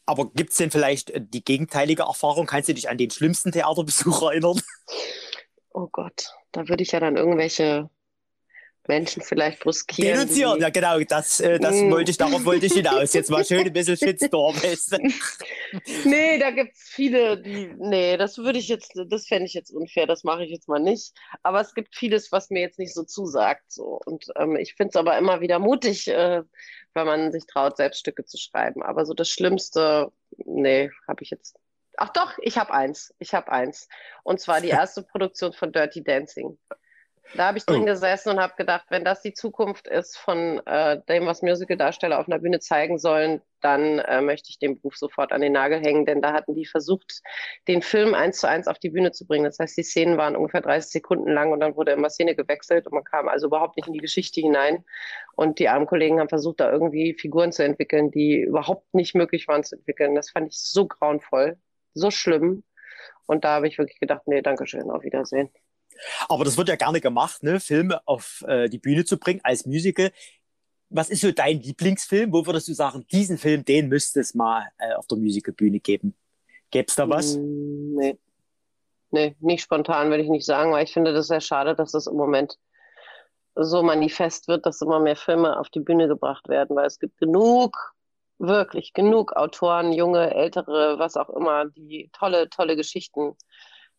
[0.05, 2.45] Aber gibt es denn vielleicht äh, die gegenteilige Erfahrung?
[2.45, 4.59] Kannst du dich an den schlimmsten Theaterbesuch erinnern?
[5.73, 7.89] Oh Gott, da würde ich ja dann irgendwelche
[8.87, 10.13] Menschen vielleicht bruskieren.
[10.13, 11.91] Denunzieren, ja genau, das, äh, das mm.
[11.91, 13.13] wollte ich, darauf wollte ich hinaus.
[13.13, 14.55] Jetzt mal schön ein bisschen Shitstorm.
[16.05, 19.71] nee, da gibt es viele, die, nee, das würde ich jetzt, das fände ich jetzt
[19.71, 21.13] unfair, das mache ich jetzt mal nicht.
[21.43, 23.71] Aber es gibt vieles, was mir jetzt nicht so zusagt.
[23.71, 23.99] So.
[24.05, 26.41] Und ähm, ich finde es aber immer wieder mutig, äh,
[26.93, 28.81] wenn man sich traut, Selbststücke zu schreiben.
[28.83, 31.55] Aber so das Schlimmste, nee, habe ich jetzt
[31.97, 33.13] Ach doch, ich habe eins.
[33.19, 33.87] Ich habe eins.
[34.23, 36.57] Und zwar die erste Produktion von Dirty Dancing.
[37.35, 37.85] Da habe ich drin oh.
[37.85, 42.27] gesessen und habe gedacht, wenn das die Zukunft ist von äh, dem, was Musical-Darsteller auf
[42.27, 46.05] einer Bühne zeigen sollen, dann äh, möchte ich den Beruf sofort an den Nagel hängen,
[46.05, 47.21] denn da hatten die versucht,
[47.67, 49.45] den Film eins zu eins auf die Bühne zu bringen.
[49.45, 52.87] Das heißt, die Szenen waren ungefähr 30 Sekunden lang und dann wurde immer Szene gewechselt
[52.87, 54.83] und man kam also überhaupt nicht in die Geschichte hinein.
[55.35, 59.47] Und die armen Kollegen haben versucht, da irgendwie Figuren zu entwickeln, die überhaupt nicht möglich
[59.47, 60.15] waren zu entwickeln.
[60.15, 61.57] Das fand ich so grauenvoll,
[61.93, 62.63] so schlimm.
[63.25, 65.49] Und da habe ich wirklich gedacht, nee, danke schön, auf Wiedersehen.
[66.29, 67.59] Aber das wird ja gerne gemacht, ne?
[67.59, 70.11] Filme auf äh, die Bühne zu bringen als Musical.
[70.89, 72.33] Was ist so dein Lieblingsfilm?
[72.33, 76.15] Wo würdest du sagen, diesen Film, den müsste es mal äh, auf der Musicalbühne geben?
[76.69, 77.37] Gäbe es da was?
[77.37, 78.17] Mm, nee.
[79.11, 82.07] Nee, nicht spontan würde ich nicht sagen, weil ich finde das sehr schade, dass das
[82.07, 82.57] im Moment
[83.55, 87.17] so manifest wird, dass immer mehr Filme auf die Bühne gebracht werden, weil es gibt
[87.17, 87.93] genug,
[88.39, 93.35] wirklich genug Autoren, junge, ältere, was auch immer, die tolle, tolle Geschichten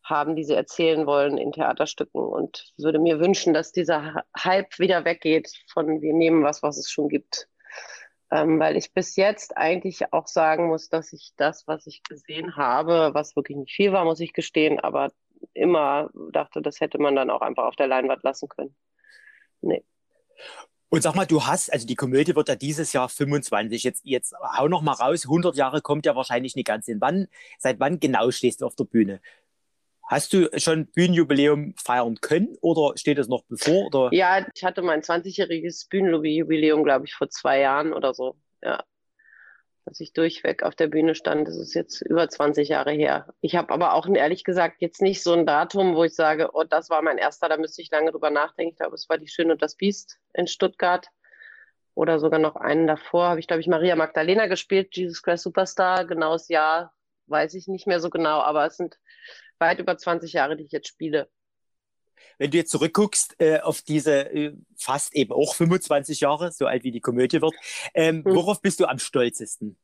[0.04, 5.04] haben, die sie erzählen wollen in Theaterstücken und würde mir wünschen, dass dieser Hype wieder
[5.04, 7.48] weggeht von wir nehmen was, was es schon gibt.
[8.30, 12.56] Ähm, weil ich bis jetzt eigentlich auch sagen muss, dass ich das, was ich gesehen
[12.56, 15.12] habe, was wirklich nicht viel war, muss ich gestehen, aber
[15.54, 18.74] immer dachte, das hätte man dann auch einfach auf der Leinwand lassen können.
[19.60, 19.84] Nee.
[20.88, 23.82] Und sag mal, du hast, also die Komödie wird ja dieses Jahr 25.
[23.82, 25.24] Jetzt, jetzt hau noch mal raus.
[25.24, 27.00] 100 Jahre kommt ja wahrscheinlich nicht ganz hin.
[27.00, 29.22] Wann, seit wann genau stehst du auf der Bühne?
[30.06, 33.86] Hast du schon Bühnenjubiläum feiern können oder steht es noch bevor?
[33.86, 34.08] Oder?
[34.12, 38.36] Ja, ich hatte mein 20-jähriges Bühnenjubiläum, glaube ich, vor zwei Jahren oder so.
[38.62, 38.84] Ja.
[39.84, 43.34] Dass ich durchweg auf der Bühne stand, das ist jetzt über 20 Jahre her.
[43.40, 46.64] Ich habe aber auch ehrlich gesagt jetzt nicht so ein Datum, wo ich sage, oh,
[46.64, 48.72] das war mein erster, da müsste ich lange drüber nachdenken.
[48.72, 51.08] Ich glaube, es war die Schöne und das Biest in Stuttgart.
[51.94, 56.06] Oder sogar noch einen davor habe ich, glaube ich, Maria Magdalena gespielt, Jesus Christ Superstar.
[56.06, 56.94] Genaues Jahr
[57.26, 58.98] weiß ich nicht mehr so genau, aber es sind
[59.62, 61.30] weit über 20 Jahre, die ich jetzt spiele.
[62.38, 66.84] Wenn du jetzt zurückguckst äh, auf diese äh, fast eben auch 25 Jahre, so alt
[66.84, 67.54] wie die Komödie wird,
[67.94, 68.34] ähm, hm.
[68.34, 69.78] worauf bist du am stolzesten?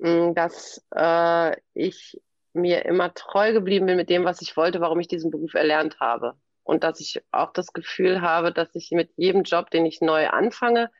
[0.00, 2.20] Hm, dass äh, ich
[2.52, 5.98] mir immer treu geblieben bin mit dem, was ich wollte, warum ich diesen Beruf erlernt
[6.00, 6.36] habe.
[6.62, 10.28] Und dass ich auch das Gefühl habe, dass ich mit jedem Job, den ich neu
[10.28, 10.90] anfange,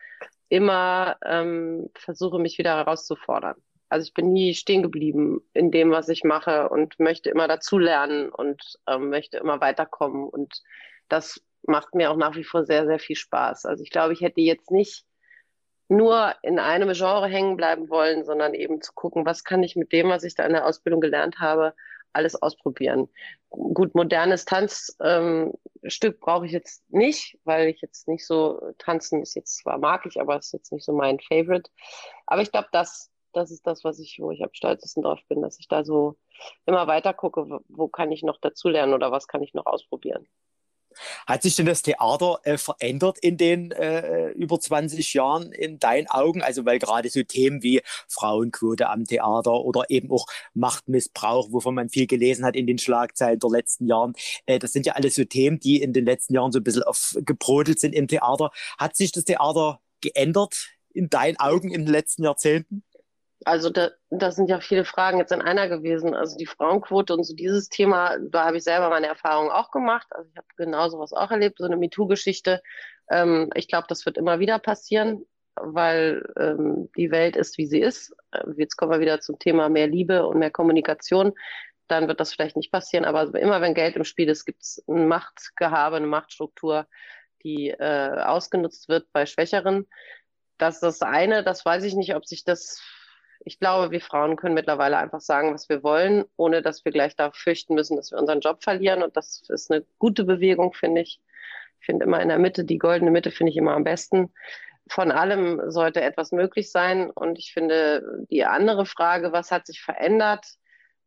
[0.48, 3.56] immer ähm, versuche, mich wieder herauszufordern.
[3.88, 8.30] Also ich bin nie stehen geblieben in dem, was ich mache und möchte immer dazulernen
[8.30, 10.28] und ähm, möchte immer weiterkommen.
[10.28, 10.62] Und
[11.08, 13.66] das macht mir auch nach wie vor sehr, sehr viel Spaß.
[13.66, 15.04] Also ich glaube, ich hätte jetzt nicht
[15.88, 19.92] nur in einem Genre hängen bleiben wollen, sondern eben zu gucken, was kann ich mit
[19.92, 21.74] dem, was ich da in der Ausbildung gelernt habe,
[22.14, 23.08] alles ausprobieren.
[23.50, 25.52] Gut, modernes Tanzstück ähm,
[26.20, 30.20] brauche ich jetzt nicht, weil ich jetzt nicht so tanzen ist jetzt zwar mag ich,
[30.20, 31.70] aber ist jetzt nicht so mein Favorite.
[32.26, 35.42] Aber ich glaube, das das ist das, was ich, wo ich am stolzesten drauf bin,
[35.42, 36.16] dass ich da so
[36.66, 40.26] immer weiter gucke, wo kann ich noch dazulernen oder was kann ich noch ausprobieren.
[41.26, 46.08] Hat sich denn das Theater äh, verändert in den äh, über 20 Jahren in deinen
[46.08, 46.42] Augen?
[46.42, 51.88] Also weil gerade so Themen wie Frauenquote am Theater oder eben auch Machtmissbrauch, wovon man
[51.88, 54.14] viel gelesen hat in den Schlagzeilen der letzten Jahren,
[54.46, 56.82] äh, das sind ja alles so Themen, die in den letzten Jahren so ein bisschen
[56.82, 58.50] aufgebrodelt sind im Theater.
[58.78, 62.84] Hat sich das Theater geändert in deinen Augen in den letzten Jahrzehnten?
[63.44, 66.14] Also da, das sind ja viele Fragen jetzt in einer gewesen.
[66.14, 70.06] Also die Frauenquote und so dieses Thema, da habe ich selber meine Erfahrungen auch gemacht.
[70.10, 72.62] Also ich habe genau sowas auch erlebt, so eine MeToo-Geschichte.
[73.10, 75.26] Ähm, ich glaube, das wird immer wieder passieren,
[75.56, 78.14] weil ähm, die Welt ist, wie sie ist.
[78.32, 81.32] Äh, jetzt kommen wir wieder zum Thema mehr Liebe und mehr Kommunikation.
[81.86, 84.82] Dann wird das vielleicht nicht passieren, aber immer wenn Geld im Spiel ist, gibt es
[84.88, 86.86] ein Machtgehabe, eine Machtstruktur,
[87.42, 89.86] die äh, ausgenutzt wird bei Schwächeren.
[90.56, 92.80] Das ist das eine, das weiß ich nicht, ob sich das
[93.44, 97.14] ich glaube, wir Frauen können mittlerweile einfach sagen, was wir wollen, ohne dass wir gleich
[97.14, 99.02] da fürchten müssen, dass wir unseren Job verlieren.
[99.02, 101.20] Und das ist eine gute Bewegung, finde ich.
[101.80, 104.32] Ich finde immer in der Mitte, die goldene Mitte finde ich immer am besten.
[104.88, 107.10] Von allem sollte etwas möglich sein.
[107.10, 110.46] Und ich finde, die andere Frage, was hat sich verändert?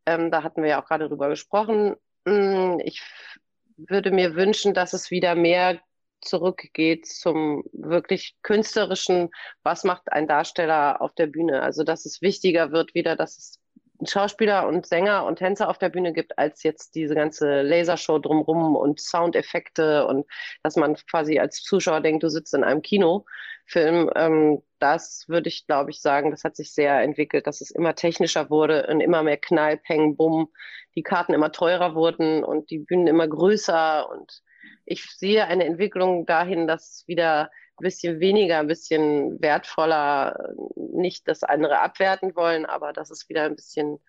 [0.06, 1.96] Ähm, da hatten wir ja auch gerade drüber gesprochen.
[2.28, 3.02] Hm, ich
[3.78, 5.80] würde mir wünschen, dass es wieder mehr
[6.22, 9.30] zurückgeht zum wirklich künstlerischen,
[9.64, 11.62] was macht ein Darsteller auf der Bühne.
[11.62, 13.60] Also dass es wichtiger wird wieder, dass es
[14.06, 18.76] Schauspieler und Sänger und Tänzer auf der Bühne gibt, als jetzt diese ganze Lasershow drumrum
[18.76, 20.28] und Soundeffekte und
[20.62, 24.12] dass man quasi als Zuschauer denkt, du sitzt in einem Kinofilm.
[24.16, 27.96] Ähm, das würde ich, glaube ich, sagen, das hat sich sehr entwickelt, dass es immer
[27.96, 30.50] technischer wurde und immer mehr Knall, Peng, Bumm,
[30.96, 34.44] die Karten immer teurer wurden und die Bühnen immer größer und
[34.86, 37.50] ich sehe eine Entwicklung dahin, dass wieder
[37.80, 43.44] ein bisschen weniger, ein bisschen wertvoller, nicht das andere abwerten wollen, aber dass es wieder
[43.44, 44.00] ein bisschen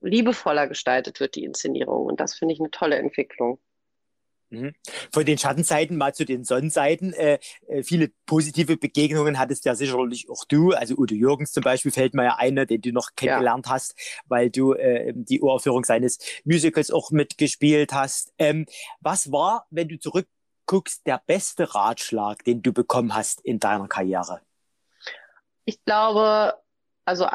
[0.00, 2.06] liebevoller gestaltet wird, die Inszenierung.
[2.06, 3.60] Und das finde ich eine tolle Entwicklung.
[4.52, 4.74] Mhm.
[5.10, 7.14] Von den Schattenseiten mal zu den Sonnenseiten.
[7.14, 7.38] Äh,
[7.68, 10.72] äh, viele positive Begegnungen hattest ja sicherlich auch du.
[10.72, 13.72] Also Udo Jürgens zum Beispiel fällt mir ja einer, den du noch kennengelernt ja.
[13.72, 13.94] hast,
[14.26, 18.34] weil du äh, die Uraufführung seines Musicals auch mitgespielt hast.
[18.36, 18.66] Ähm,
[19.00, 24.42] was war, wenn du zurückguckst, der beste Ratschlag, den du bekommen hast in deiner Karriere?
[25.64, 26.60] Ich glaube,
[27.06, 27.26] also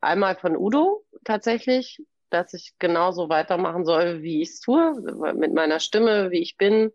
[0.00, 2.02] einmal von Udo tatsächlich,
[2.34, 4.94] dass ich genauso weitermachen soll, wie ich es tue,
[5.34, 6.92] mit meiner Stimme, wie ich bin.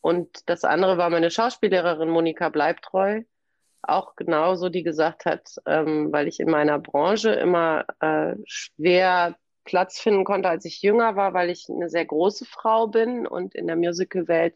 [0.00, 3.22] Und das andere war meine Schauspiellehrerin Monika Bleibtreu,
[3.82, 10.00] auch genauso, die gesagt hat, ähm, weil ich in meiner Branche immer äh, schwer Platz
[10.00, 13.66] finden konnte, als ich jünger war, weil ich eine sehr große Frau bin und in
[13.66, 14.54] der Musicalwelt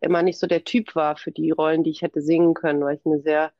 [0.00, 2.96] immer nicht so der Typ war für die Rollen, die ich hätte singen können, weil
[2.96, 3.52] ich eine sehr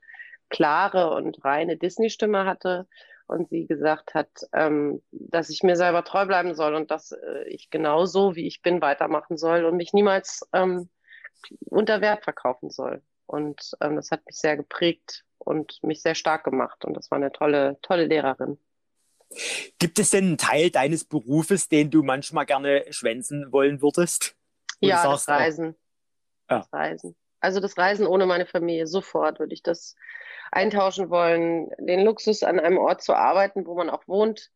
[0.49, 2.87] klare und reine Disney-Stimme hatte
[3.27, 7.43] und sie gesagt hat, ähm, dass ich mir selber treu bleiben soll und dass äh,
[7.47, 10.89] ich genauso, wie ich bin, weitermachen soll und mich niemals ähm,
[11.65, 13.01] unter Wert verkaufen soll.
[13.25, 16.85] Und ähm, das hat mich sehr geprägt und mich sehr stark gemacht.
[16.85, 18.59] Und das war eine tolle, tolle Lehrerin.
[19.79, 24.35] Gibt es denn einen Teil deines Berufes, den du manchmal gerne schwänzen wollen würdest?
[24.79, 25.75] Ja, sagst, das Reisen.
[26.49, 26.59] Ja.
[26.59, 27.15] Das Reisen.
[27.45, 29.95] Also das Reisen ohne meine Familie, sofort würde ich das
[30.51, 31.69] eintauschen wollen.
[31.77, 34.49] Den Luxus, an einem Ort zu arbeiten, wo man auch wohnt,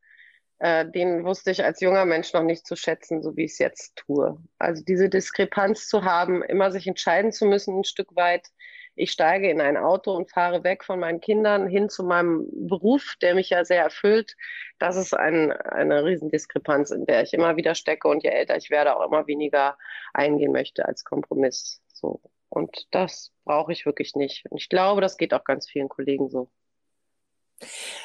[0.58, 3.60] äh, den wusste ich als junger Mensch noch nicht zu schätzen, so wie ich es
[3.60, 4.40] jetzt tue.
[4.58, 8.48] Also diese Diskrepanz zu haben, immer sich entscheiden zu müssen, ein Stück weit.
[8.96, 13.18] Ich steige in ein Auto und fahre weg von meinen Kindern hin zu meinem Beruf,
[13.22, 14.36] der mich ja sehr erfüllt.
[14.80, 18.72] Das ist ein, eine Riesendiskrepanz, in der ich immer wieder stecke und je älter ich
[18.72, 19.78] werde, auch immer weniger
[20.12, 21.84] eingehen möchte als Kompromiss.
[21.94, 22.20] So.
[22.50, 24.46] Und das brauche ich wirklich nicht.
[24.50, 26.50] Und ich glaube, das geht auch ganz vielen Kollegen so.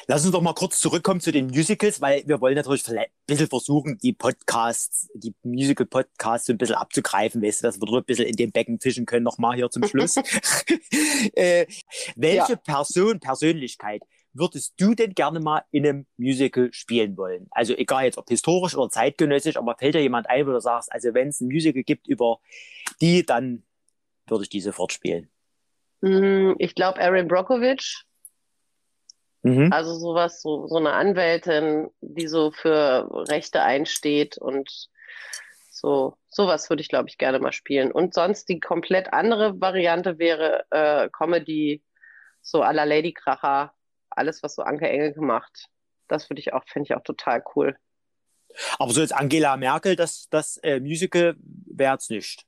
[0.07, 3.47] Lass uns doch mal kurz zurückkommen zu den Musicals, weil wir wollen natürlich ein bisschen
[3.47, 8.05] versuchen, die Podcasts, die Musical-Podcasts so ein bisschen abzugreifen, weißt du, dass wir dort ein
[8.05, 10.17] bisschen in den Becken fischen können, nochmal hier zum Schluss.
[11.33, 11.65] äh,
[12.15, 12.55] welche ja.
[12.57, 14.01] Person, Persönlichkeit
[14.35, 17.47] würdest du denn gerne mal in einem Musical spielen wollen?
[17.51, 20.91] Also egal jetzt ob historisch oder zeitgenössisch, aber fällt dir jemand ein, wo du sagst,
[20.91, 22.39] also wenn es ein Musical gibt über
[23.01, 23.63] die, dann
[24.27, 25.29] würde ich die sofort spielen.
[26.01, 28.03] Mm, ich glaube, Erin Brockovich.
[29.43, 29.71] Mhm.
[29.71, 34.89] Also sowas, so, so eine Anwältin, die so für Rechte einsteht und
[35.69, 37.91] so, sowas würde ich, glaube ich, gerne mal spielen.
[37.91, 41.83] Und sonst die komplett andere Variante wäre äh, Comedy,
[42.41, 43.73] so à la Lady Kracher,
[44.09, 45.67] alles, was so Anke Engel gemacht.
[46.07, 47.77] Das würde ich auch, finde ich auch total cool.
[48.79, 52.45] Aber so jetzt Angela Merkel, das, das äh, Musical wäre es nicht.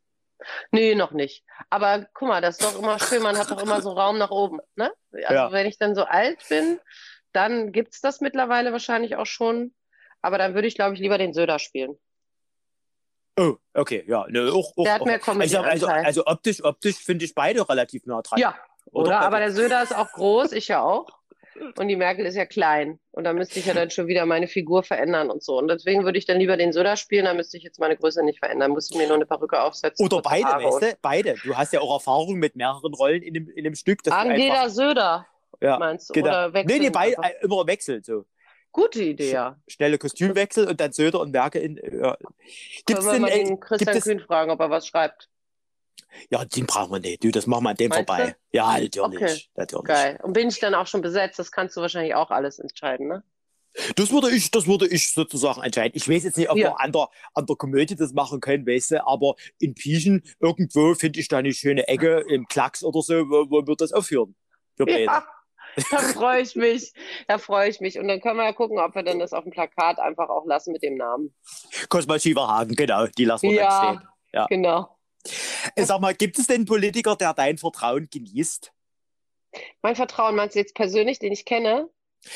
[0.72, 1.44] Nee, noch nicht.
[1.70, 4.32] Aber guck mal, das ist doch immer schön, man hat doch immer so Raum nach
[4.32, 4.60] oben.
[4.76, 4.92] Ne?
[5.12, 5.52] Also ja.
[5.52, 6.80] wenn ich dann so alt bin,
[7.34, 9.74] dann gibt es das mittlerweile wahrscheinlich auch schon.
[10.22, 11.98] Aber dann würde ich, glaube ich, lieber den Söder spielen.
[13.40, 14.26] Oh, okay, ja.
[14.30, 17.68] Ne, auch, auch, der hat mehr Comedy also, also, also optisch, optisch finde ich beide
[17.70, 18.40] relativ nah dran.
[18.40, 18.56] Ja,
[18.92, 19.10] oder?
[19.10, 19.20] oder?
[19.20, 21.17] Aber der Söder ist auch groß, ich ja auch.
[21.78, 23.00] Und die Merkel ist ja klein.
[23.12, 25.58] Und da müsste ich ja dann schon wieder meine Figur verändern und so.
[25.58, 28.24] Und deswegen würde ich dann lieber den Söder spielen, da müsste ich jetzt meine Größe
[28.24, 28.76] nicht verändern.
[28.78, 30.06] Ich mir nur eine Perücke aufsetzen.
[30.06, 30.98] Oder beide, weißt du?
[31.02, 31.36] Beide.
[31.44, 34.00] Du hast ja auch Erfahrung mit mehreren Rollen in dem, in dem Stück.
[34.10, 34.70] Angela einfach...
[34.70, 35.28] Söder,
[35.62, 36.14] ja, meinst du?
[36.14, 36.28] Genau.
[36.28, 36.80] Oder wechseln?
[36.80, 38.04] Nee, nee, beide, äh, immer wechseln.
[38.04, 38.26] So.
[38.72, 39.58] Gute Idee, ja.
[39.68, 41.78] Schnelle Kostümwechsel und dann Söder und Merkel in.
[41.78, 42.16] Ja.
[42.86, 45.30] Gibt's Können wir denn, mal den Christian Kühn fragen, ob er was schreibt?
[46.30, 47.24] Ja, den brauchen wir nicht.
[47.24, 48.36] Du, das machen wir an dem Meinst vorbei.
[48.52, 48.58] Du?
[48.58, 49.00] Ja, natürlich.
[49.00, 49.42] Okay.
[49.56, 49.86] natürlich.
[49.86, 50.20] Geil.
[50.24, 51.40] Und bin ich dann auch schon besetzt?
[51.40, 53.24] Das kannst du wahrscheinlich auch alles entscheiden, ne?
[53.96, 55.92] Das würde ich, das würde ich sozusagen entscheiden.
[55.96, 56.70] Ich weiß jetzt nicht, ob ja.
[56.70, 60.96] wir an der, an der Komödie das machen können, weißt du, aber in Pieschen irgendwo
[60.96, 64.36] finde ich da eine schöne Ecke im Klacks oder so, wo, wo wir das aufführen.
[64.76, 65.24] Für Ja,
[65.92, 66.92] da freue ich mich.
[67.28, 68.00] Da freue ich mich.
[68.00, 70.46] Und dann können wir ja gucken, ob wir dann das auf dem Plakat einfach auch
[70.46, 71.36] lassen mit dem Namen.
[71.90, 74.08] Kosma Schieverhagen, genau, die lassen wir ja, dann stehen.
[74.34, 74.97] Ja, genau.
[75.76, 78.72] Äh, sag mal, gibt es denn einen Politiker, der dein Vertrauen genießt?
[79.82, 81.90] Mein Vertrauen meinst du jetzt persönlich, den ich kenne?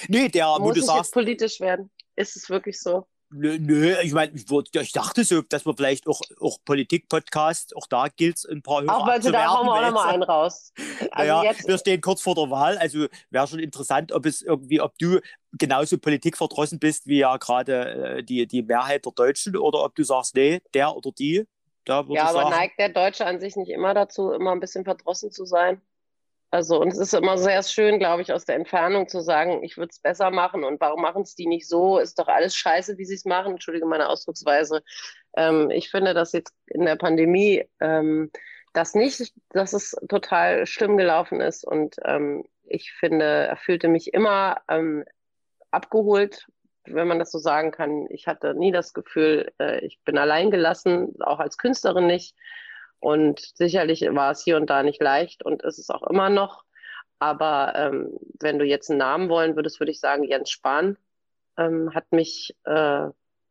[0.08, 1.06] Nee, der, Muss wo du sagst.
[1.06, 1.92] Jetzt politisch werden.
[2.16, 3.06] Ist es wirklich so?
[3.34, 7.88] Nö, nö ich meine, ich, ich, dachte so, dass wir vielleicht auch, auch Politik-Podcast, auch
[7.88, 10.74] da gilt es ein paar Hörer Auch weil da hauen wir auch nochmal einen raus.
[11.12, 11.66] Also naja, jetzt...
[11.66, 15.22] wir stehen kurz vor der Wahl, also wäre schon interessant, ob es irgendwie, ob du
[15.54, 20.04] genauso politikverdrossen bist wie ja gerade äh, die, die Mehrheit der Deutschen oder ob du
[20.04, 21.46] sagst, nee, der oder die
[21.86, 24.86] da ja, aber sagen, neigt der Deutsche an sich nicht immer dazu, immer ein bisschen
[24.86, 25.82] verdrossen zu sein?
[26.54, 29.78] Also, und es ist immer sehr schön, glaube ich, aus der Entfernung zu sagen, ich
[29.78, 31.98] würde es besser machen und warum machen es die nicht so?
[31.98, 33.54] Ist doch alles scheiße, wie sie es machen.
[33.54, 34.84] Entschuldige meine Ausdrucksweise.
[35.38, 38.32] Ähm, ich finde, dass jetzt in der Pandemie ähm,
[38.74, 44.14] das nicht, dass es total schlimm gelaufen ist und ähm, ich finde, er fühlte mich
[44.14, 45.06] immer ähm,
[45.72, 46.48] abgeholt
[46.86, 48.08] wenn man das so sagen kann.
[48.10, 52.36] Ich hatte nie das Gefühl, äh, ich bin allein gelassen, auch als Künstlerin nicht.
[53.00, 56.64] Und sicherlich war es hier und da nicht leicht und ist es auch immer noch.
[57.20, 60.98] Aber ähm, wenn du jetzt einen Namen wollen würdest, würde ich sagen, Jens Spahn
[61.58, 63.08] ähm, hat mich äh,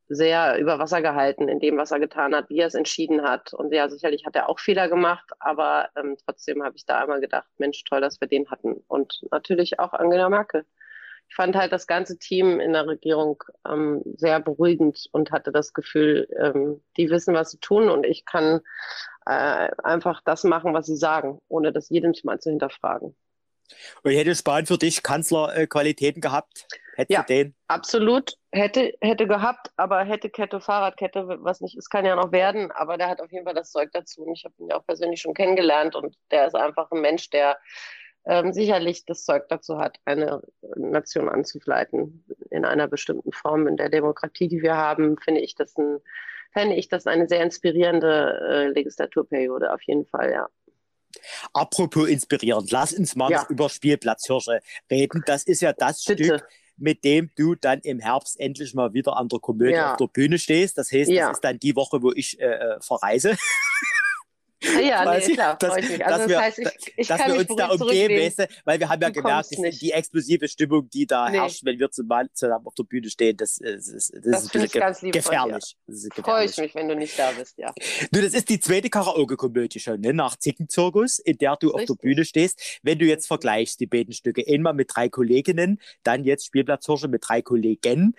[0.08, 3.54] sehr über Wasser gehalten in dem, was er getan hat, wie er es entschieden hat.
[3.54, 7.20] Und ja, sicherlich hat er auch Fehler gemacht, aber ähm, trotzdem habe ich da einmal
[7.20, 8.82] gedacht, Mensch, toll, dass wir den hatten.
[8.88, 10.64] Und natürlich auch Angela Merkel
[11.30, 15.72] ich fand halt das ganze Team in der Regierung ähm, sehr beruhigend und hatte das
[15.72, 18.60] Gefühl, ähm, die wissen, was sie tun und ich kann
[19.26, 23.14] äh, einfach das machen, was sie sagen, ohne das jedem mal zu hinterfragen.
[24.02, 26.66] Und hätte Spahn für dich Kanzlerqualitäten gehabt?
[26.96, 27.54] Hätte ja, den?
[27.68, 28.34] absolut.
[28.50, 32.72] Hätte, hätte gehabt, aber hätte Kette, Fahrradkette, was nicht ist, kann ja noch werden.
[32.72, 34.22] Aber der hat auf jeden Fall das Zeug dazu.
[34.22, 35.94] Und ich habe ihn ja auch persönlich schon kennengelernt.
[35.94, 37.56] Und der ist einfach ein Mensch, der
[38.26, 40.42] ähm, sicherlich das Zeug dazu hat, eine
[40.76, 43.66] Nation anzufleiten in einer bestimmten Form.
[43.66, 45.98] In der Demokratie, die wir haben, finde ich das, ein,
[46.52, 50.48] fände ich das eine sehr inspirierende äh, Legislaturperiode, auf jeden Fall, ja.
[51.52, 53.44] Apropos inspirierend, lass uns mal ja.
[53.48, 55.22] über Spielplatzhirsche reden.
[55.26, 56.24] Das ist ja das Bitte.
[56.24, 59.92] Stück, mit dem du dann im Herbst endlich mal wieder an der Komödie ja.
[59.92, 60.78] auf der Bühne stehst.
[60.78, 61.28] Das heißt, ja.
[61.28, 63.36] das ist dann die Woche, wo ich äh, äh verreise.
[64.62, 66.04] Ja, nee, klar, dass, freue ich mich.
[66.04, 68.88] Also das wir, heißt, ich, ich dass wir uns da umgeben, weißt du, weil wir
[68.88, 71.38] haben ja du gemerkt, die, die, explosive Stimmung, die da nee.
[71.38, 75.12] herrscht, wenn wir zusammen auf der Bühne stehen, das, das, das, das ist ein bisschen
[75.12, 75.76] gefährlich.
[76.22, 77.72] Freue ich mich, wenn du nicht da bist, ja.
[78.12, 80.12] Du, das ist die zweite Karaoke-Komödie schon, ne?
[80.12, 81.90] nach Zickenzirkus, in der du Richtig.
[81.90, 82.80] auf der Bühne stehst.
[82.82, 87.24] Wenn du jetzt vergleichst, die beiden Stücke, einmal mit drei Kolleginnen, dann jetzt Spielplatzhirsche mit
[87.26, 88.14] drei Kollegen,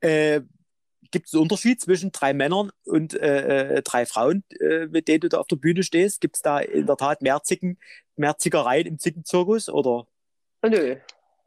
[0.00, 0.42] äh,
[1.10, 5.20] Gibt es einen Unterschied zwischen drei Männern und äh, äh, drei Frauen, äh, mit denen
[5.20, 6.20] du da auf der Bühne stehst?
[6.20, 7.78] Gibt es da in der Tat mehr, Zicken,
[8.16, 9.68] mehr Zickereien im Zickenzirkus?
[9.68, 10.06] Oder
[10.62, 10.96] Nö.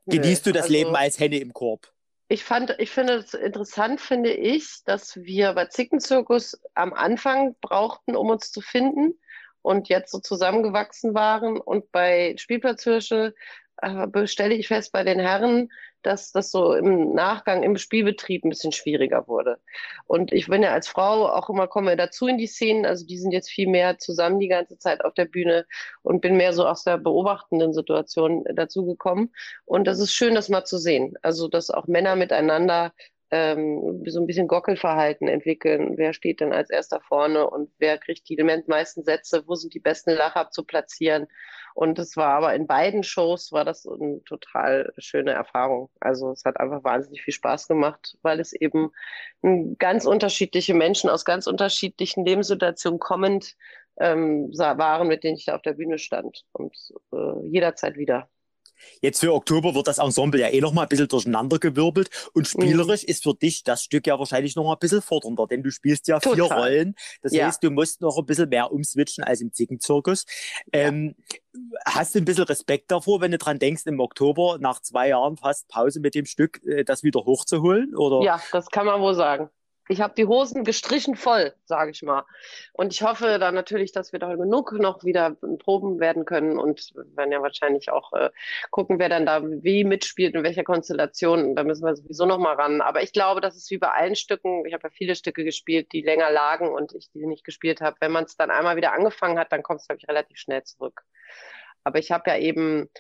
[0.07, 1.91] Genießt du das also, Leben als Henne im Korb?
[2.29, 8.15] Ich, fand, ich finde es interessant, finde ich, dass wir bei Zickenzirkus am Anfang brauchten,
[8.15, 9.19] um uns zu finden
[9.61, 11.59] und jetzt so zusammengewachsen waren.
[11.59, 13.33] Und bei Spielplatzhirsche
[13.77, 15.69] äh, stelle ich fest, bei den Herren,
[16.01, 19.59] dass das so im Nachgang im Spielbetrieb ein bisschen schwieriger wurde.
[20.05, 23.17] Und ich bin ja als Frau auch immer komme dazu in die Szenen, also die
[23.17, 25.65] sind jetzt viel mehr zusammen die ganze Zeit auf der Bühne
[26.01, 29.33] und bin mehr so aus der beobachtenden Situation dazugekommen.
[29.65, 31.15] Und das ist schön, das mal zu sehen.
[31.21, 32.93] Also, dass auch Männer miteinander
[33.31, 35.97] ähm, so ein bisschen Gockelverhalten entwickeln.
[35.97, 39.43] Wer steht denn als erster vorne und wer kriegt die meisten Sätze?
[39.45, 41.27] Wo sind die besten Lacher zu platzieren?
[41.75, 45.89] Und es war aber in beiden Shows war das eine total schöne Erfahrung.
[45.99, 48.91] Also es hat einfach wahnsinnig viel Spaß gemacht, weil es eben
[49.77, 53.55] ganz unterschiedliche Menschen aus ganz unterschiedlichen Lebenssituationen kommend
[53.99, 56.75] ähm, waren, mit denen ich da auf der Bühne stand und
[57.13, 58.29] äh, jederzeit wieder.
[59.01, 62.45] Jetzt für Oktober wird das Ensemble ja eh noch mal ein bisschen durcheinandergewirbelt und mhm.
[62.45, 63.09] spielerisch mhm.
[63.09, 66.07] ist für dich das Stück ja wahrscheinlich noch mal ein bisschen fordernder, denn du spielst
[66.07, 66.35] ja Total.
[66.35, 66.95] vier Rollen.
[67.21, 67.47] Das ja.
[67.47, 70.25] heißt, du musst noch ein bisschen mehr umswitchen als im Zickenzirkus.
[70.73, 70.81] Ja.
[70.81, 71.15] Ähm,
[71.85, 75.37] hast du ein bisschen Respekt davor, wenn du dran denkst, im Oktober nach zwei Jahren
[75.37, 77.95] fast Pause mit dem Stück äh, das wieder hochzuholen?
[77.95, 78.25] Oder?
[78.25, 79.49] Ja, das kann man wohl sagen.
[79.91, 82.23] Ich habe die Hosen gestrichen voll, sage ich mal.
[82.73, 86.93] Und ich hoffe dann natürlich, dass wir da genug noch wieder proben werden können und
[87.15, 88.29] werden ja wahrscheinlich auch äh,
[88.69, 91.55] gucken, wer dann da wie mitspielt, in welcher Konstellation.
[91.55, 92.81] Da müssen wir sowieso noch mal ran.
[92.81, 94.63] Aber ich glaube, das ist wie bei allen Stücken.
[94.67, 97.97] Ich habe ja viele Stücke gespielt, die länger lagen und ich die nicht gespielt habe.
[97.99, 100.61] Wenn man es dann einmal wieder angefangen hat, dann kommt es, glaube ich, relativ schnell
[100.65, 101.01] zurück.
[101.83, 102.91] Aber ich habe ja eben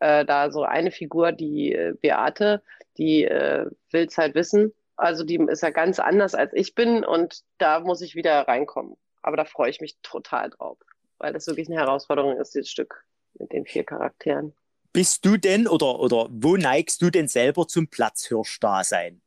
[0.00, 2.62] äh, da so eine Figur, die äh, Beate,
[2.96, 7.04] die äh, will es halt wissen also die ist ja ganz anders als ich bin
[7.04, 8.96] und da muss ich wieder reinkommen.
[9.22, 10.78] Aber da freue ich mich total drauf,
[11.18, 13.04] weil das wirklich eine Herausforderung ist, dieses Stück
[13.38, 14.54] mit den vier Charakteren.
[14.92, 19.22] Bist du denn oder, oder wo neigst du denn selber zum Platzhirsch-Dasein,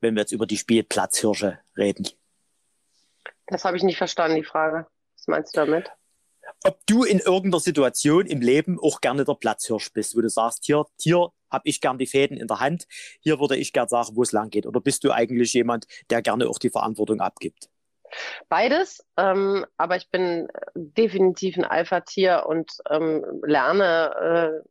[0.00, 2.08] wenn wir jetzt über die Spielplatzhirsche reden?
[3.46, 4.86] Das habe ich nicht verstanden, die Frage.
[5.16, 5.90] Was meinst du damit?
[6.64, 10.64] Ob du in irgendeiner Situation im Leben auch gerne der Platzhirsch bist, wo du sagst,
[10.64, 12.86] hier, hier habe ich gern die Fäden in der Hand.
[13.20, 14.66] Hier würde ich gern sagen, wo es lang geht.
[14.66, 17.70] Oder bist du eigentlich jemand, der gerne auch die Verantwortung abgibt?
[18.48, 24.68] Beides, ähm, aber ich bin definitiv ein Alpha-Tier und ähm, lerne äh,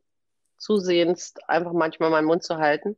[0.56, 2.96] zusehends einfach manchmal meinen Mund zu halten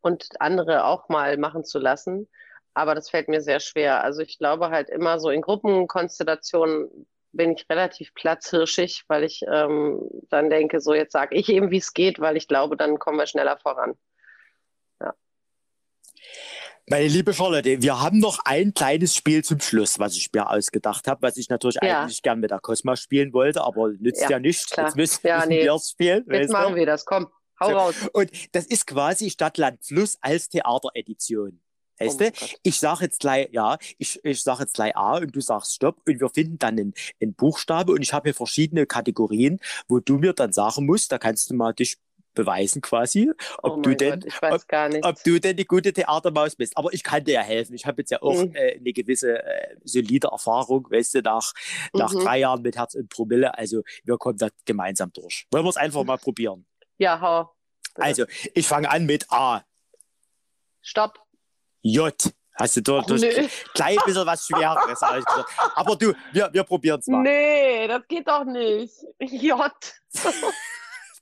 [0.00, 2.28] und andere auch mal machen zu lassen.
[2.74, 4.04] Aber das fällt mir sehr schwer.
[4.04, 10.00] Also ich glaube halt immer so in Gruppenkonstellationen bin ich relativ platzhirschig, weil ich ähm,
[10.30, 13.18] dann denke, so jetzt sage ich eben, wie es geht, weil ich glaube, dann kommen
[13.18, 13.94] wir schneller voran.
[15.00, 15.14] Ja.
[16.88, 21.06] Meine liebe Charlotte, wir haben noch ein kleines Spiel zum Schluss, was ich mir ausgedacht
[21.06, 22.02] habe, was ich natürlich ja.
[22.02, 24.74] eigentlich gern mit der Cosma spielen wollte, aber nützt ja, ja nichts.
[24.74, 25.64] Jetzt müssen, ja, nee.
[25.64, 26.24] wir es spielen.
[26.30, 27.28] Jetzt machen wir das, komm,
[27.60, 27.76] hau so.
[27.76, 27.94] raus.
[28.12, 31.60] Und das ist quasi Stadt, Land, Fluss als Theateredition.
[31.98, 32.32] Weißt oh du?
[32.62, 36.00] Ich sage jetzt gleich, ja, ich, ich sage jetzt gleich A und du sagst Stopp
[36.06, 40.18] und wir finden dann einen, einen Buchstabe und ich habe hier verschiedene Kategorien, wo du
[40.18, 41.98] mir dann sagen musst, da kannst du mal dich
[42.38, 43.32] beweisen quasi,
[43.62, 46.76] ob oh du denn, Gott, ob, ob, du denn die gute Theatermaus bist.
[46.76, 47.74] Aber ich kann dir ja helfen.
[47.74, 48.54] Ich habe jetzt ja auch mhm.
[48.54, 51.52] äh, eine gewisse äh, solide Erfahrung, weißt du, nach,
[51.92, 51.98] mhm.
[51.98, 53.58] nach drei Jahren mit Herz und Promille.
[53.58, 55.46] Also wir kommen da gemeinsam durch.
[55.50, 56.64] Wollen wir es einfach mal probieren?
[56.98, 57.50] Ja, hau.
[57.96, 59.64] Also ich fange an mit A.
[60.80, 61.20] Stopp.
[61.82, 62.14] J.
[62.54, 63.48] Hast du durch, durch nee.
[63.72, 65.00] klein bisschen was Schwereres
[65.76, 67.22] Aber du, wir, wir probieren es mal.
[67.22, 68.92] Nee, das geht doch nicht.
[69.20, 69.60] J.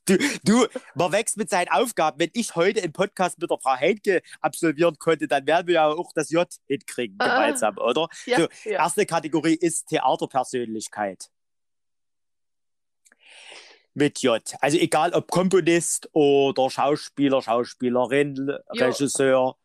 [0.09, 2.21] Du, du, man wächst mit seinen Aufgaben.
[2.21, 5.89] Wenn ich heute einen Podcast mit der Frau Heinke absolvieren konnte, dann werden wir ja
[5.89, 7.35] auch das J hinkriegen, ah.
[7.35, 8.07] gemeinsam, oder?
[8.25, 8.79] Ja, so, ja.
[8.79, 11.29] Erste Kategorie ist Theaterpersönlichkeit.
[13.95, 14.41] Mit J.
[14.61, 18.85] Also egal ob Komponist oder Schauspieler, Schauspielerin, jo.
[18.85, 19.57] Regisseur.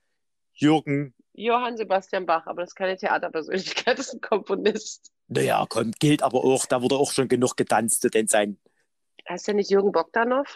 [0.62, 1.13] Jürgen.
[1.34, 5.12] Johann Sebastian Bach, aber das ist keine Theaterpersönlichkeit, das ist ein Komponist.
[5.28, 8.58] Naja, kommt, gilt aber auch, da wurde auch schon genug getanzt, denn sein.
[9.28, 10.47] Heißt der nicht Jürgen Bogdanov?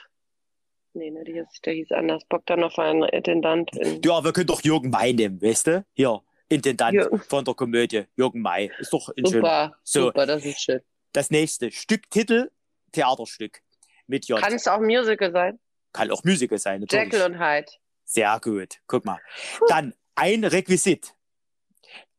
[0.94, 2.24] Nee, ne, der, der hieß anders.
[2.30, 3.70] Bogdanov war ein Intendant.
[3.74, 5.86] ja, wir können doch Jürgen May nehmen, weißt du?
[5.94, 7.20] Hier, Intendant Jürgen.
[7.20, 8.04] von der Komödie.
[8.16, 8.72] Jürgen May.
[8.80, 10.82] Ist doch ein Super, so, super, das ist schön.
[11.12, 11.72] Das nächste.
[11.72, 12.52] Stücktitel,
[12.92, 13.62] Theaterstück.
[14.08, 14.40] Mit J.
[14.40, 15.60] Kann es auch Musical sein?
[15.92, 17.06] Kann auch Musical sein, natürlich.
[17.06, 17.72] Jekyll und Hyde.
[18.06, 18.80] Sehr gut.
[18.88, 19.20] Guck mal.
[19.68, 21.14] Dann ein Requisit.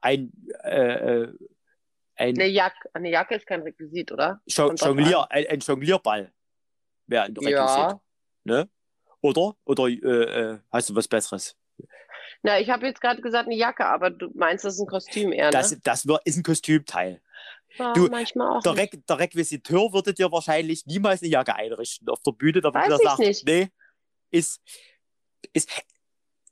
[0.00, 1.34] Ein, äh, äh,
[2.16, 4.40] ein eine, Jacke, eine Jacke ist kein Requisit, oder?
[4.46, 6.32] Jonglier, ein, ein Jonglierball
[7.06, 7.54] wäre ein Requisit.
[7.54, 8.00] Ja.
[8.44, 8.68] Ne?
[9.20, 9.56] Oder?
[9.64, 11.56] Oder äh, äh, hast du was Besseres?
[12.42, 15.32] Na, ich habe jetzt gerade gesagt eine Jacke, aber du meinst, das ist ein Kostüm
[15.32, 15.50] eher, ne?
[15.50, 17.20] Das, das ist ein Kostümteil.
[17.78, 22.08] Ja, du, manchmal auch der, Re der, Requisiteur würde dir wahrscheinlich niemals eine Jacke einrichten
[22.08, 22.60] auf der Bühne.
[22.60, 23.68] Da würde er sagen, nee,
[24.30, 24.60] ist,
[25.52, 25.70] ist,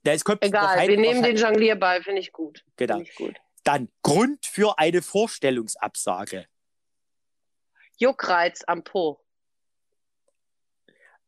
[0.04, 2.64] ja, es kommt Egal, wir nehmen den Jonglierball, finde ich gut.
[2.76, 3.00] Genau.
[3.00, 3.37] Ich gut.
[3.64, 6.46] Dann Grund für eine Vorstellungsabsage.
[7.96, 9.20] Juckreiz am Po.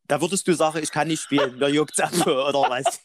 [0.04, 3.00] Da würdest du sagen, ich kann nicht spielen, mir juckt's am Po oder was?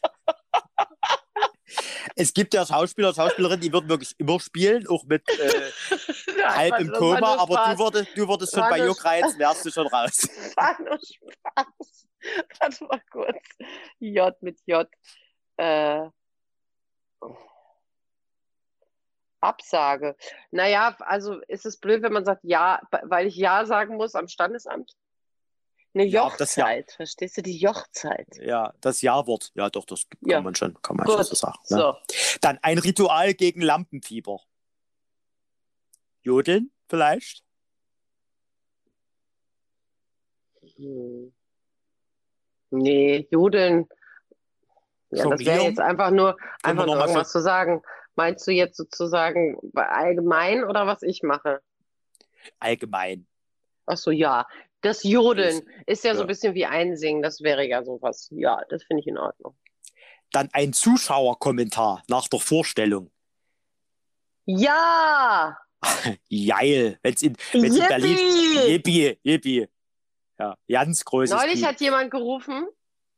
[2.16, 5.72] es gibt ja Schauspieler, Schauspielerinnen, die würden wirklich immer spielen, auch mit äh,
[6.38, 9.88] ja, halb im Koma, aber du würdest, du würdest schon bei Juckreiz, wärst du schon
[9.88, 10.28] raus.
[10.56, 11.41] War nur Spaß.
[12.60, 13.44] Warte mal kurz.
[14.00, 14.88] J mit J.
[15.58, 16.10] Äh,
[19.40, 20.16] Absage.
[20.52, 24.28] Naja, also ist es blöd, wenn man sagt Ja, weil ich Ja sagen muss am
[24.28, 24.96] Standesamt?
[25.94, 26.96] Eine ja, Jochzeit, ja.
[26.96, 28.38] verstehst du, die Jochzeit?
[28.38, 29.52] Ja, das Ja-Wort.
[29.56, 30.42] Ja, doch, das kann ja.
[30.42, 31.60] man schon, kann man schon so sagen.
[31.70, 31.78] Ne?
[31.78, 31.96] So.
[32.40, 34.40] Dann ein Ritual gegen Lampenfieber.
[36.22, 37.44] Jodeln vielleicht?
[40.78, 41.34] Hm.
[42.72, 43.88] Nee, Jodeln.
[45.12, 47.82] Ja, das wäre jetzt einfach nur, einfach nur irgendwas zu sagen.
[48.16, 51.62] Meinst du jetzt sozusagen allgemein oder was ich mache?
[52.60, 53.28] Allgemein.
[53.86, 54.48] Ach so, ja.
[54.82, 57.22] Das Jodeln ist, ist ja, ja, so ein bisschen wie Einsingen.
[57.22, 58.30] Das wäre ja sowas.
[58.32, 59.56] Ja, das finde ich in Ordnung.
[60.32, 63.12] Dann ein Zuschauerkommentar nach der Vorstellung.
[64.46, 65.58] Ja!
[66.30, 67.00] Geil.
[67.02, 68.18] Wenn es in, wenn's in Berlin.
[68.68, 69.68] Yippie, yippie.
[70.42, 71.36] Ja, ganz großes.
[71.36, 72.68] Neulich hat jemand gerufen,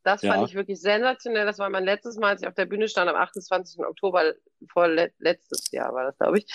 [0.04, 0.34] das ja.
[0.34, 1.46] fand ich wirklich sensationell.
[1.46, 3.80] Das war mein letztes Mal, als ich auf der Bühne stand, am 28.
[3.80, 4.34] Oktober
[4.70, 6.46] vor le letztes Jahr war das, glaube ich.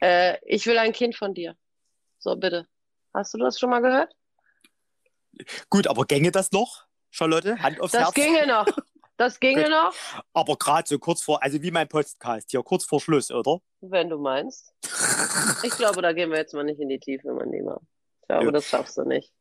[0.00, 1.56] Äh, ich will ein Kind von dir.
[2.18, 2.66] So, bitte.
[3.14, 4.12] Hast du das schon mal gehört?
[5.70, 7.62] Gut, aber gänge das noch, Charlotte?
[7.62, 8.14] Hand aufs das Herz.
[8.14, 8.66] Das ginge noch.
[9.16, 9.94] Das ginge noch.
[10.32, 13.60] Aber gerade so kurz vor, also wie mein Podcast hier, kurz vor Schluss, oder?
[13.80, 14.74] Wenn du meinst.
[15.62, 17.80] ich glaube, da gehen wir jetzt mal nicht in die Tiefe, mein Lieber.
[18.22, 18.50] Ich glaube, ja.
[18.50, 19.32] das schaffst du nicht.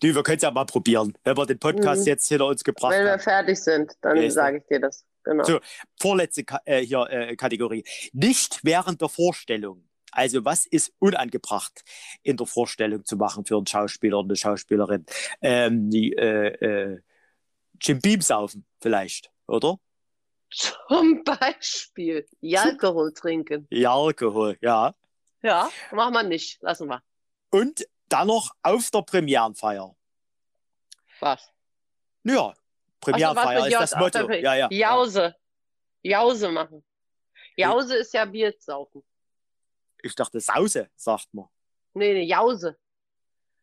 [0.00, 2.08] Du, wir können es ja mal probieren, wenn wir den Podcast mhm.
[2.08, 2.98] jetzt hinter uns gebracht haben.
[2.98, 3.20] Wenn wir haben.
[3.20, 5.04] fertig sind, dann sage ich dir das.
[5.24, 5.44] Genau.
[5.44, 5.60] So,
[6.00, 7.84] vorletzte äh, hier, äh, Kategorie.
[8.12, 9.88] Nicht während der Vorstellung.
[10.10, 11.82] Also was ist unangebracht
[12.22, 15.04] in der Vorstellung zu machen für einen Schauspieler oder eine Schauspielerin?
[15.42, 17.00] Ähm, die äh, äh,
[17.80, 19.78] Jim Beam saufen vielleicht, oder?
[20.50, 22.26] Zum Beispiel
[22.56, 23.66] Alkohol trinken.
[23.70, 24.94] Ja, Alkohol, ja.
[25.42, 26.60] Ja, machen wir nicht.
[26.62, 27.02] Lassen wir.
[27.50, 29.94] Und dann noch auf der Premierenfeier.
[31.20, 31.52] Was?
[32.24, 32.54] Ja,
[33.00, 34.30] Premierenfeier ist das Motto.
[34.30, 34.68] Ja, ja.
[34.70, 35.34] Jause.
[36.02, 36.84] Jause machen.
[37.56, 39.04] Jause ist ja Bier saufen.
[40.02, 41.48] Ich dachte Sause, sagt man.
[41.94, 42.78] Nee, nee, Jause.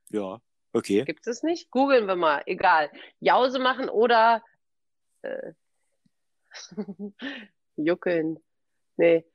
[0.09, 0.41] Ja,
[0.73, 1.05] okay.
[1.05, 1.71] Gibt es nicht?
[1.71, 2.43] Googeln wir mal.
[2.45, 2.91] Egal.
[3.19, 4.43] Jause machen oder
[5.21, 5.53] äh,
[7.77, 8.43] Juckeln.
[8.97, 9.25] Nee.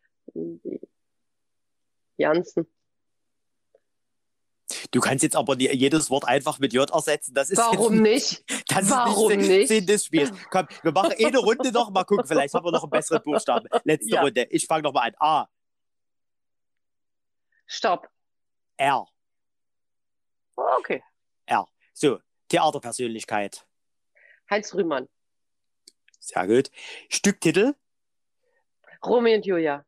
[2.16, 2.66] Jansen.
[4.90, 7.34] Du kannst jetzt aber jedes Wort einfach mit J ersetzen.
[7.34, 8.44] Das ist Warum nicht?
[8.68, 9.68] Das Warum ist nicht, nicht?
[9.68, 10.30] Sinn des Spiels.
[10.50, 11.90] Komm, wir machen eine Runde noch.
[11.90, 13.66] Mal gucken, vielleicht haben wir noch einen besseren Buchstaben.
[13.84, 14.22] Letzte ja.
[14.22, 14.46] Runde.
[14.50, 15.14] Ich fange nochmal an.
[15.18, 15.48] A.
[17.66, 18.08] Stopp.
[18.76, 19.06] R.
[20.56, 21.02] Oh, okay.
[21.46, 21.66] R.
[21.92, 23.66] So, Theaterpersönlichkeit.
[24.48, 25.08] Heinz Rühmann.
[26.18, 26.70] Sehr gut.
[27.08, 27.74] Stücktitel.
[29.04, 29.84] Romeo und Julia.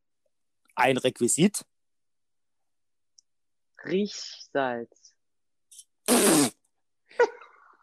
[0.75, 1.65] Ein Requisit.
[3.85, 5.15] Riechsalz.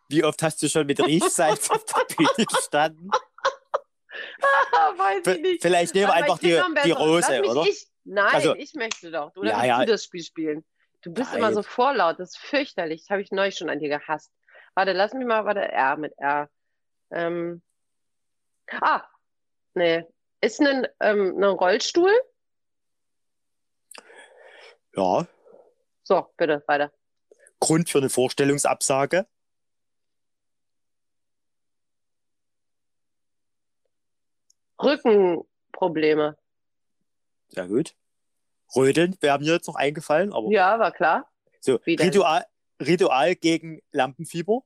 [0.09, 3.11] Wie oft hast du schon mit Riechsalz auf der Bühne gestanden?
[4.97, 5.61] Weiß ich nicht.
[5.61, 7.63] Vielleicht nehmen wir einfach die, die Rose, oder?
[7.63, 9.35] Ich, nein, also, ich möchte doch.
[9.35, 9.79] Oder ja, ja.
[9.79, 10.65] du das Spiel spielen?
[11.01, 11.39] Du bist nein.
[11.39, 13.03] immer so vorlaut, das ist fürchterlich.
[13.03, 14.31] Das habe ich neulich schon an dir gehasst.
[14.73, 16.49] Warte, lass mich mal, warte, R mit R.
[17.11, 17.61] Ähm.
[18.81, 19.03] Ah,
[19.73, 20.05] nee.
[20.41, 22.13] Ist ein, ähm, ein Rollstuhl?
[24.95, 25.27] Ja.
[26.09, 26.91] So, bitte, weiter.
[27.59, 29.27] Grund für eine Vorstellungsabsage?
[34.81, 36.35] Rückenprobleme.
[37.49, 37.95] Sehr gut.
[38.75, 40.33] Rödeln wäre mir jetzt noch eingefallen.
[40.33, 41.29] Aber ja, war klar.
[41.59, 42.43] So, Ritual,
[42.81, 44.63] Ritual gegen Lampenfieber?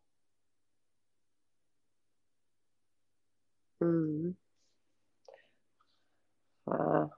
[3.82, 4.38] Mhm.
[6.68, 7.10] Ah.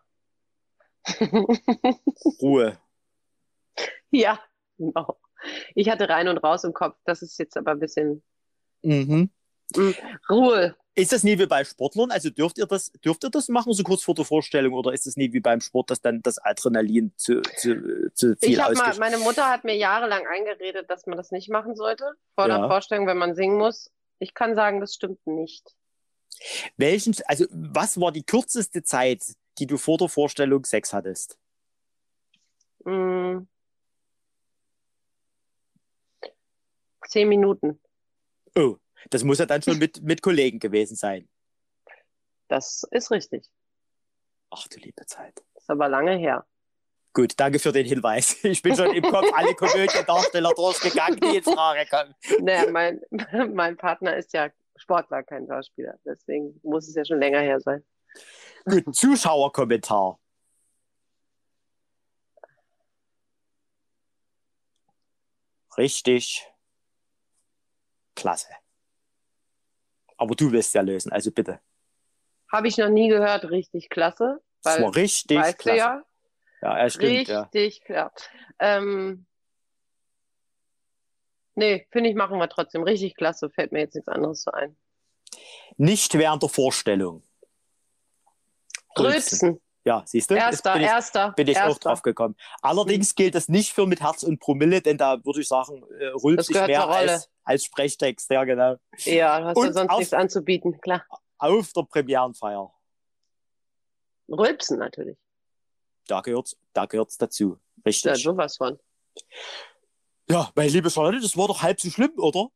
[2.42, 2.80] Ruhe.
[4.12, 4.39] Ja,
[4.78, 5.18] genau.
[5.74, 6.97] Ich hatte rein und raus im Kopf.
[7.06, 8.24] Das ist jetzt aber ein bisschen
[8.82, 9.30] mhm.
[9.76, 9.91] Mm,
[10.30, 10.76] Ruhe.
[10.97, 12.12] Ist das nie wie bei Sportlern?
[12.12, 15.06] Also dürft ihr das, dürft ihr das machen, so kurz vor der Vorstellung, oder ist
[15.06, 18.97] es nie wie beim Sport, dass dann das Adrenalin zu, zu, zu viel ich mal,
[18.97, 22.60] Meine Mutter hat mir jahrelang eingeredet, dass man das nicht machen sollte, vor ja.
[22.60, 23.91] der Vorstellung, wenn man singen muss.
[24.20, 25.76] Ich kann sagen, das stimmt nicht.
[26.78, 29.24] Welchen, also was war die kürzeste Zeit,
[29.58, 31.38] die du vor der Vorstellung Sex hattest?
[32.86, 33.39] Mm,
[37.08, 37.80] Zehn Minuten.
[38.56, 38.78] Oh,
[39.10, 41.30] das muss ja dann schon mit, mit Kollegen gewesen sein.
[42.47, 43.49] Das ist richtig.
[44.51, 45.43] Ach du liebe Zeit.
[45.53, 46.45] Das ist aber lange her.
[47.14, 48.38] Gut, danke für den Hinweis.
[48.43, 52.14] Ich bin schon im Kopf alle Komödiendarsteller durchgegangen, die jetzt Frage kommen.
[52.41, 53.01] Naja, mein,
[53.53, 55.97] mein Partner ist ja Sportler, kein Schauspieler.
[56.06, 57.84] Deswegen muss es ja schon länger her sein.
[58.66, 60.20] Gut, Zuschauerkommentar.
[65.78, 66.47] Richtig.
[68.16, 68.49] Klasse.
[70.18, 71.59] Aber du wirst ja lösen, also bitte.
[72.51, 74.41] Habe ich noch nie gehört, richtig klasse.
[74.63, 75.78] Weil, das war richtig weißt klasse.
[75.78, 76.03] Ja,
[76.61, 77.30] ja, er stimmt.
[77.30, 77.86] Richtig ja.
[77.86, 78.13] klar.
[78.59, 79.26] Ähm,
[81.55, 82.84] nee, finde ich, machen wir trotzdem.
[82.84, 84.78] Richtig klasse, fällt mir jetzt nichts anderes so ein.
[85.78, 87.24] Nicht während der Vorstellung.
[88.97, 89.61] Rülpsen.
[89.88, 90.36] Ja, siehst du?
[90.36, 91.32] Erster, bin ich, erster.
[91.34, 91.70] Bin ich erster.
[91.72, 92.36] auch drauf gekommen.
[92.64, 96.08] Allerdings gilt das nicht für mit Herz und Promille, denn da würde ich sagen, äh,
[96.08, 98.30] rülpst sich mehr als, als Sprechtext.
[98.32, 98.78] Ja, genau.
[99.04, 101.06] Ja, du hast Und ja sonst auf- nichts anzubieten, klar.
[101.38, 102.74] Auf der Premierenfeier.
[104.28, 105.18] Rülpsen natürlich.
[106.08, 107.60] Da gehört's, da gehört's dazu.
[107.78, 108.24] Ja, Richtig.
[108.24, 108.80] sowas von.
[110.30, 112.48] Ja, meine liebe Charlotte, das war doch halb so schlimm, oder?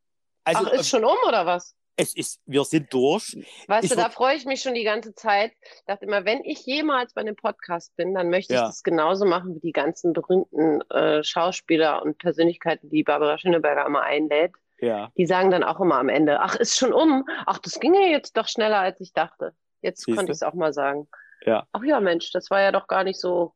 [0.44, 1.76] Also, Ach, ist schon um oder was?
[2.00, 3.38] Es ist, wir sind durch.
[3.68, 5.52] Weißt Ich du, da freue ich mich schon die ganze Zeit.
[5.62, 8.66] Ich dachte immer, wenn ich jemals bei einem Podcast bin, dann möchte ich Ja.
[8.68, 14.02] das genauso machen wie die ganzen berühmten äh, Schauspieler und Persönlichkeiten, die Barbara Schöneberger immer
[14.04, 14.54] einlädt.
[14.80, 15.12] Ja.
[15.18, 17.26] Die sagen dann auch immer am Ende, ach, ist schon um.
[17.45, 19.54] Ach, das ging ja jetzt doch schneller, als ich dachte.
[19.82, 20.16] Jetzt Siehste?
[20.16, 21.08] konnte ich es auch mal sagen.
[21.45, 21.68] Ja.
[21.74, 23.54] Ach ja, Mensch, das war ja doch gar nicht so,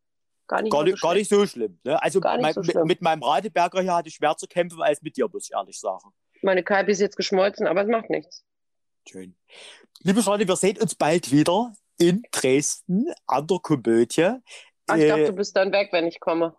[0.48, 1.16] gar nicht, Gar so gar schlecht.
[1.16, 1.80] nicht so schlimm.
[1.84, 2.02] Ne?
[2.02, 2.88] Also Gar nicht mein, so mit, schlimm.
[2.88, 5.80] mit meinem Radeberger hier hatte ich schwer zu kämpfen als mit dir, muss ich ehrlich
[5.80, 6.12] sagen.
[6.44, 8.44] Meine Kalbi ist jetzt geschmolzen, aber es macht nichts.
[9.08, 9.36] Schön.
[10.02, 14.24] Liebe Charlotte, wir sehen uns bald wieder in Dresden an der Komödie.
[14.88, 16.56] Ach, ich Äh, dachte, du bist dann weg, wenn ich komme.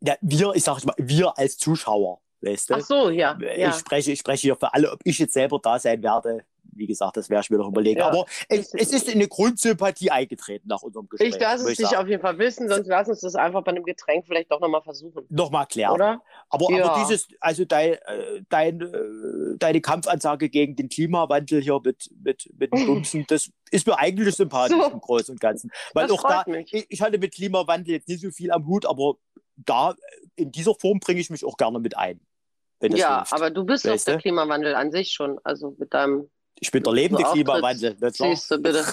[0.00, 2.74] ja, wir, ich sag mal, wir als Zuschauer, weißt du?
[2.74, 3.38] Ach so, ja.
[3.40, 3.70] ja.
[3.70, 6.44] Ich spreche, ich spreche hier für alle, ob ich jetzt selber da sein werde.
[6.74, 8.00] Wie gesagt, das werde ich mir noch überlegen.
[8.00, 8.08] Ja.
[8.08, 11.34] Aber es, es ist eine Grundsympathie eingetreten nach unserem Gespräch.
[11.34, 13.84] Ich lasse es dich auf jeden Fall wissen, sonst lass uns das einfach bei einem
[13.84, 15.24] Getränk vielleicht doch nochmal versuchen.
[15.28, 15.92] Nochmal klären.
[15.92, 16.22] Oder?
[16.48, 16.84] Aber, Ja.
[16.90, 22.50] aber dieses, also dein, äh, dein, äh, deine Kampfansage gegen den Klimawandel hier mit, mit,
[22.58, 24.90] mit dem Bumsen, das ist mir eigentlich sympathisch So.
[24.90, 25.70] im Großen und Ganzen.
[25.94, 26.72] Weil Das auch da, mich.
[26.72, 29.14] ich, ich hatte mit Klimawandel jetzt nicht so viel am Hut, aber
[29.56, 29.94] da,
[30.36, 32.20] in dieser Form bringe ich mich auch gerne mit ein.
[32.82, 33.32] Ja, hilft.
[33.32, 34.22] aber du bist doch Weißt der du?
[34.22, 35.38] Klimawandel an sich schon.
[35.44, 36.28] Also mit deinem
[36.60, 37.52] ich bin der lebende so auftrittst.
[37.52, 37.96] Klimawandel.
[38.12, 38.84] Siehst du, bitte.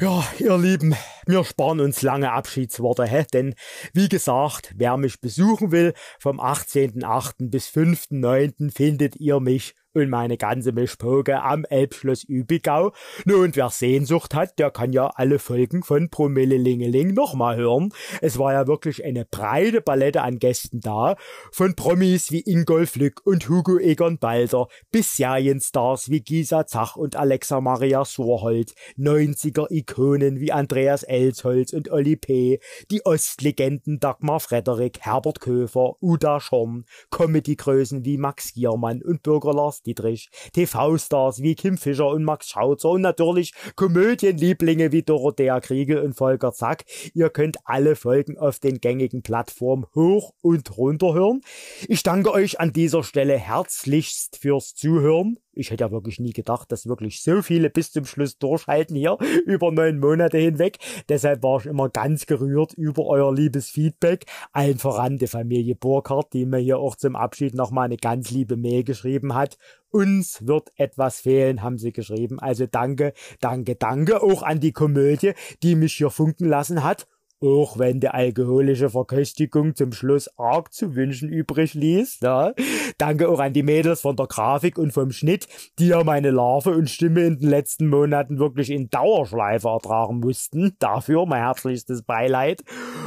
[0.00, 0.94] Ja, ihr Lieben,
[1.26, 3.24] wir sparen uns lange Abschiedsworte, hä?
[3.32, 3.54] denn
[3.94, 7.50] wie gesagt, wer mich besuchen will, vom 18.8.
[7.50, 8.70] bis 5.9.
[8.70, 12.92] findet ihr mich und meine ganze Mischpoke am Elbschloss Übigau.
[13.24, 17.92] Nun, wer Sehnsucht hat, der kann ja alle Folgen von Promille Lingeling nochmal hören.
[18.20, 21.16] Es war ja wirklich eine breite Palette an Gästen da,
[21.52, 27.16] von Promis wie Ingolf Lück und Hugo Egon Balder bis Serienstars wie Gisa Zach und
[27.16, 32.58] Alexa Maria Surhold, 90er-Ikonen wie Andreas Elsholz und Olli P.,
[32.90, 39.83] die Ostlegenden Dagmar Frederik, Herbert Köfer, Uda Schorn, Comedy-Größen wie Max Giermann und Bürger Lars
[39.84, 46.14] Dietrich, TV-Stars wie Kim Fischer und Max Schautzer und natürlich Komödienlieblinge wie Dorothea Kriegel und
[46.14, 46.84] Volker Zack.
[47.14, 51.40] Ihr könnt alle Folgen auf den gängigen Plattformen hoch und runter hören.
[51.88, 55.38] Ich danke euch an dieser Stelle herzlichst fürs Zuhören.
[55.56, 59.18] Ich hätte ja wirklich nie gedacht, dass wirklich so viele bis zum Schluss durchhalten hier
[59.46, 60.78] über neun Monate hinweg.
[61.08, 64.26] Deshalb war ich immer ganz gerührt über euer liebes Feedback.
[64.52, 68.56] Allen voran die Familie Burkhardt, die mir hier auch zum Abschied nochmal eine ganz liebe
[68.56, 69.58] Mail geschrieben hat.
[69.90, 72.40] Uns wird etwas fehlen, haben sie geschrieben.
[72.40, 77.06] Also danke, danke, danke auch an die Komödie, die mich hier funken lassen hat.
[77.40, 82.20] Auch wenn die alkoholische Verköstigung zum Schluss arg zu wünschen übrig ließ.
[82.20, 82.54] Ja.
[82.96, 86.70] Danke auch an die Mädels von der Grafik und vom Schnitt, die ja meine Larve
[86.70, 90.76] und Stimme in den letzten Monaten wirklich in Dauerschleife ertragen mussten.
[90.78, 92.62] Dafür mein herzlichstes Beileid.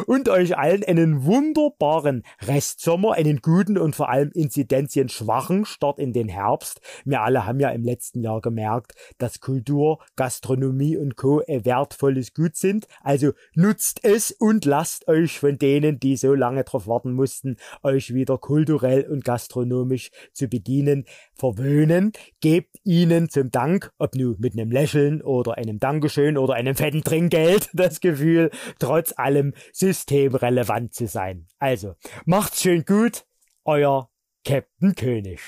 [0.06, 6.28] Und euch allen einen wunderbaren Restsommer, einen guten und vor allem inzidenzienschwachen Start in den
[6.28, 6.82] Herbst.
[7.06, 11.42] Wir alle haben ja im letzten Jahr gemerkt, dass Kultur, Gastronomie und Co.
[11.48, 12.88] wertvolles Gut sind.
[13.02, 18.14] Also nutzt es und lasst euch von denen, die so lange drauf warten mussten, euch
[18.14, 21.06] wieder kulturell und gastronomisch zu bedienen,
[21.36, 22.12] verwöhnen.
[22.42, 27.04] Gebt ihnen zum Dank, ob nur mit einem Lächeln oder einem Dankeschön oder einem fetten
[27.04, 28.50] Trinkgeld, das Gefühl,
[28.80, 31.48] trotz allem systemrelevant zu sein.
[31.60, 31.94] Also,
[32.26, 33.26] macht's schön gut,
[33.66, 34.10] euer
[34.44, 35.40] Captain König.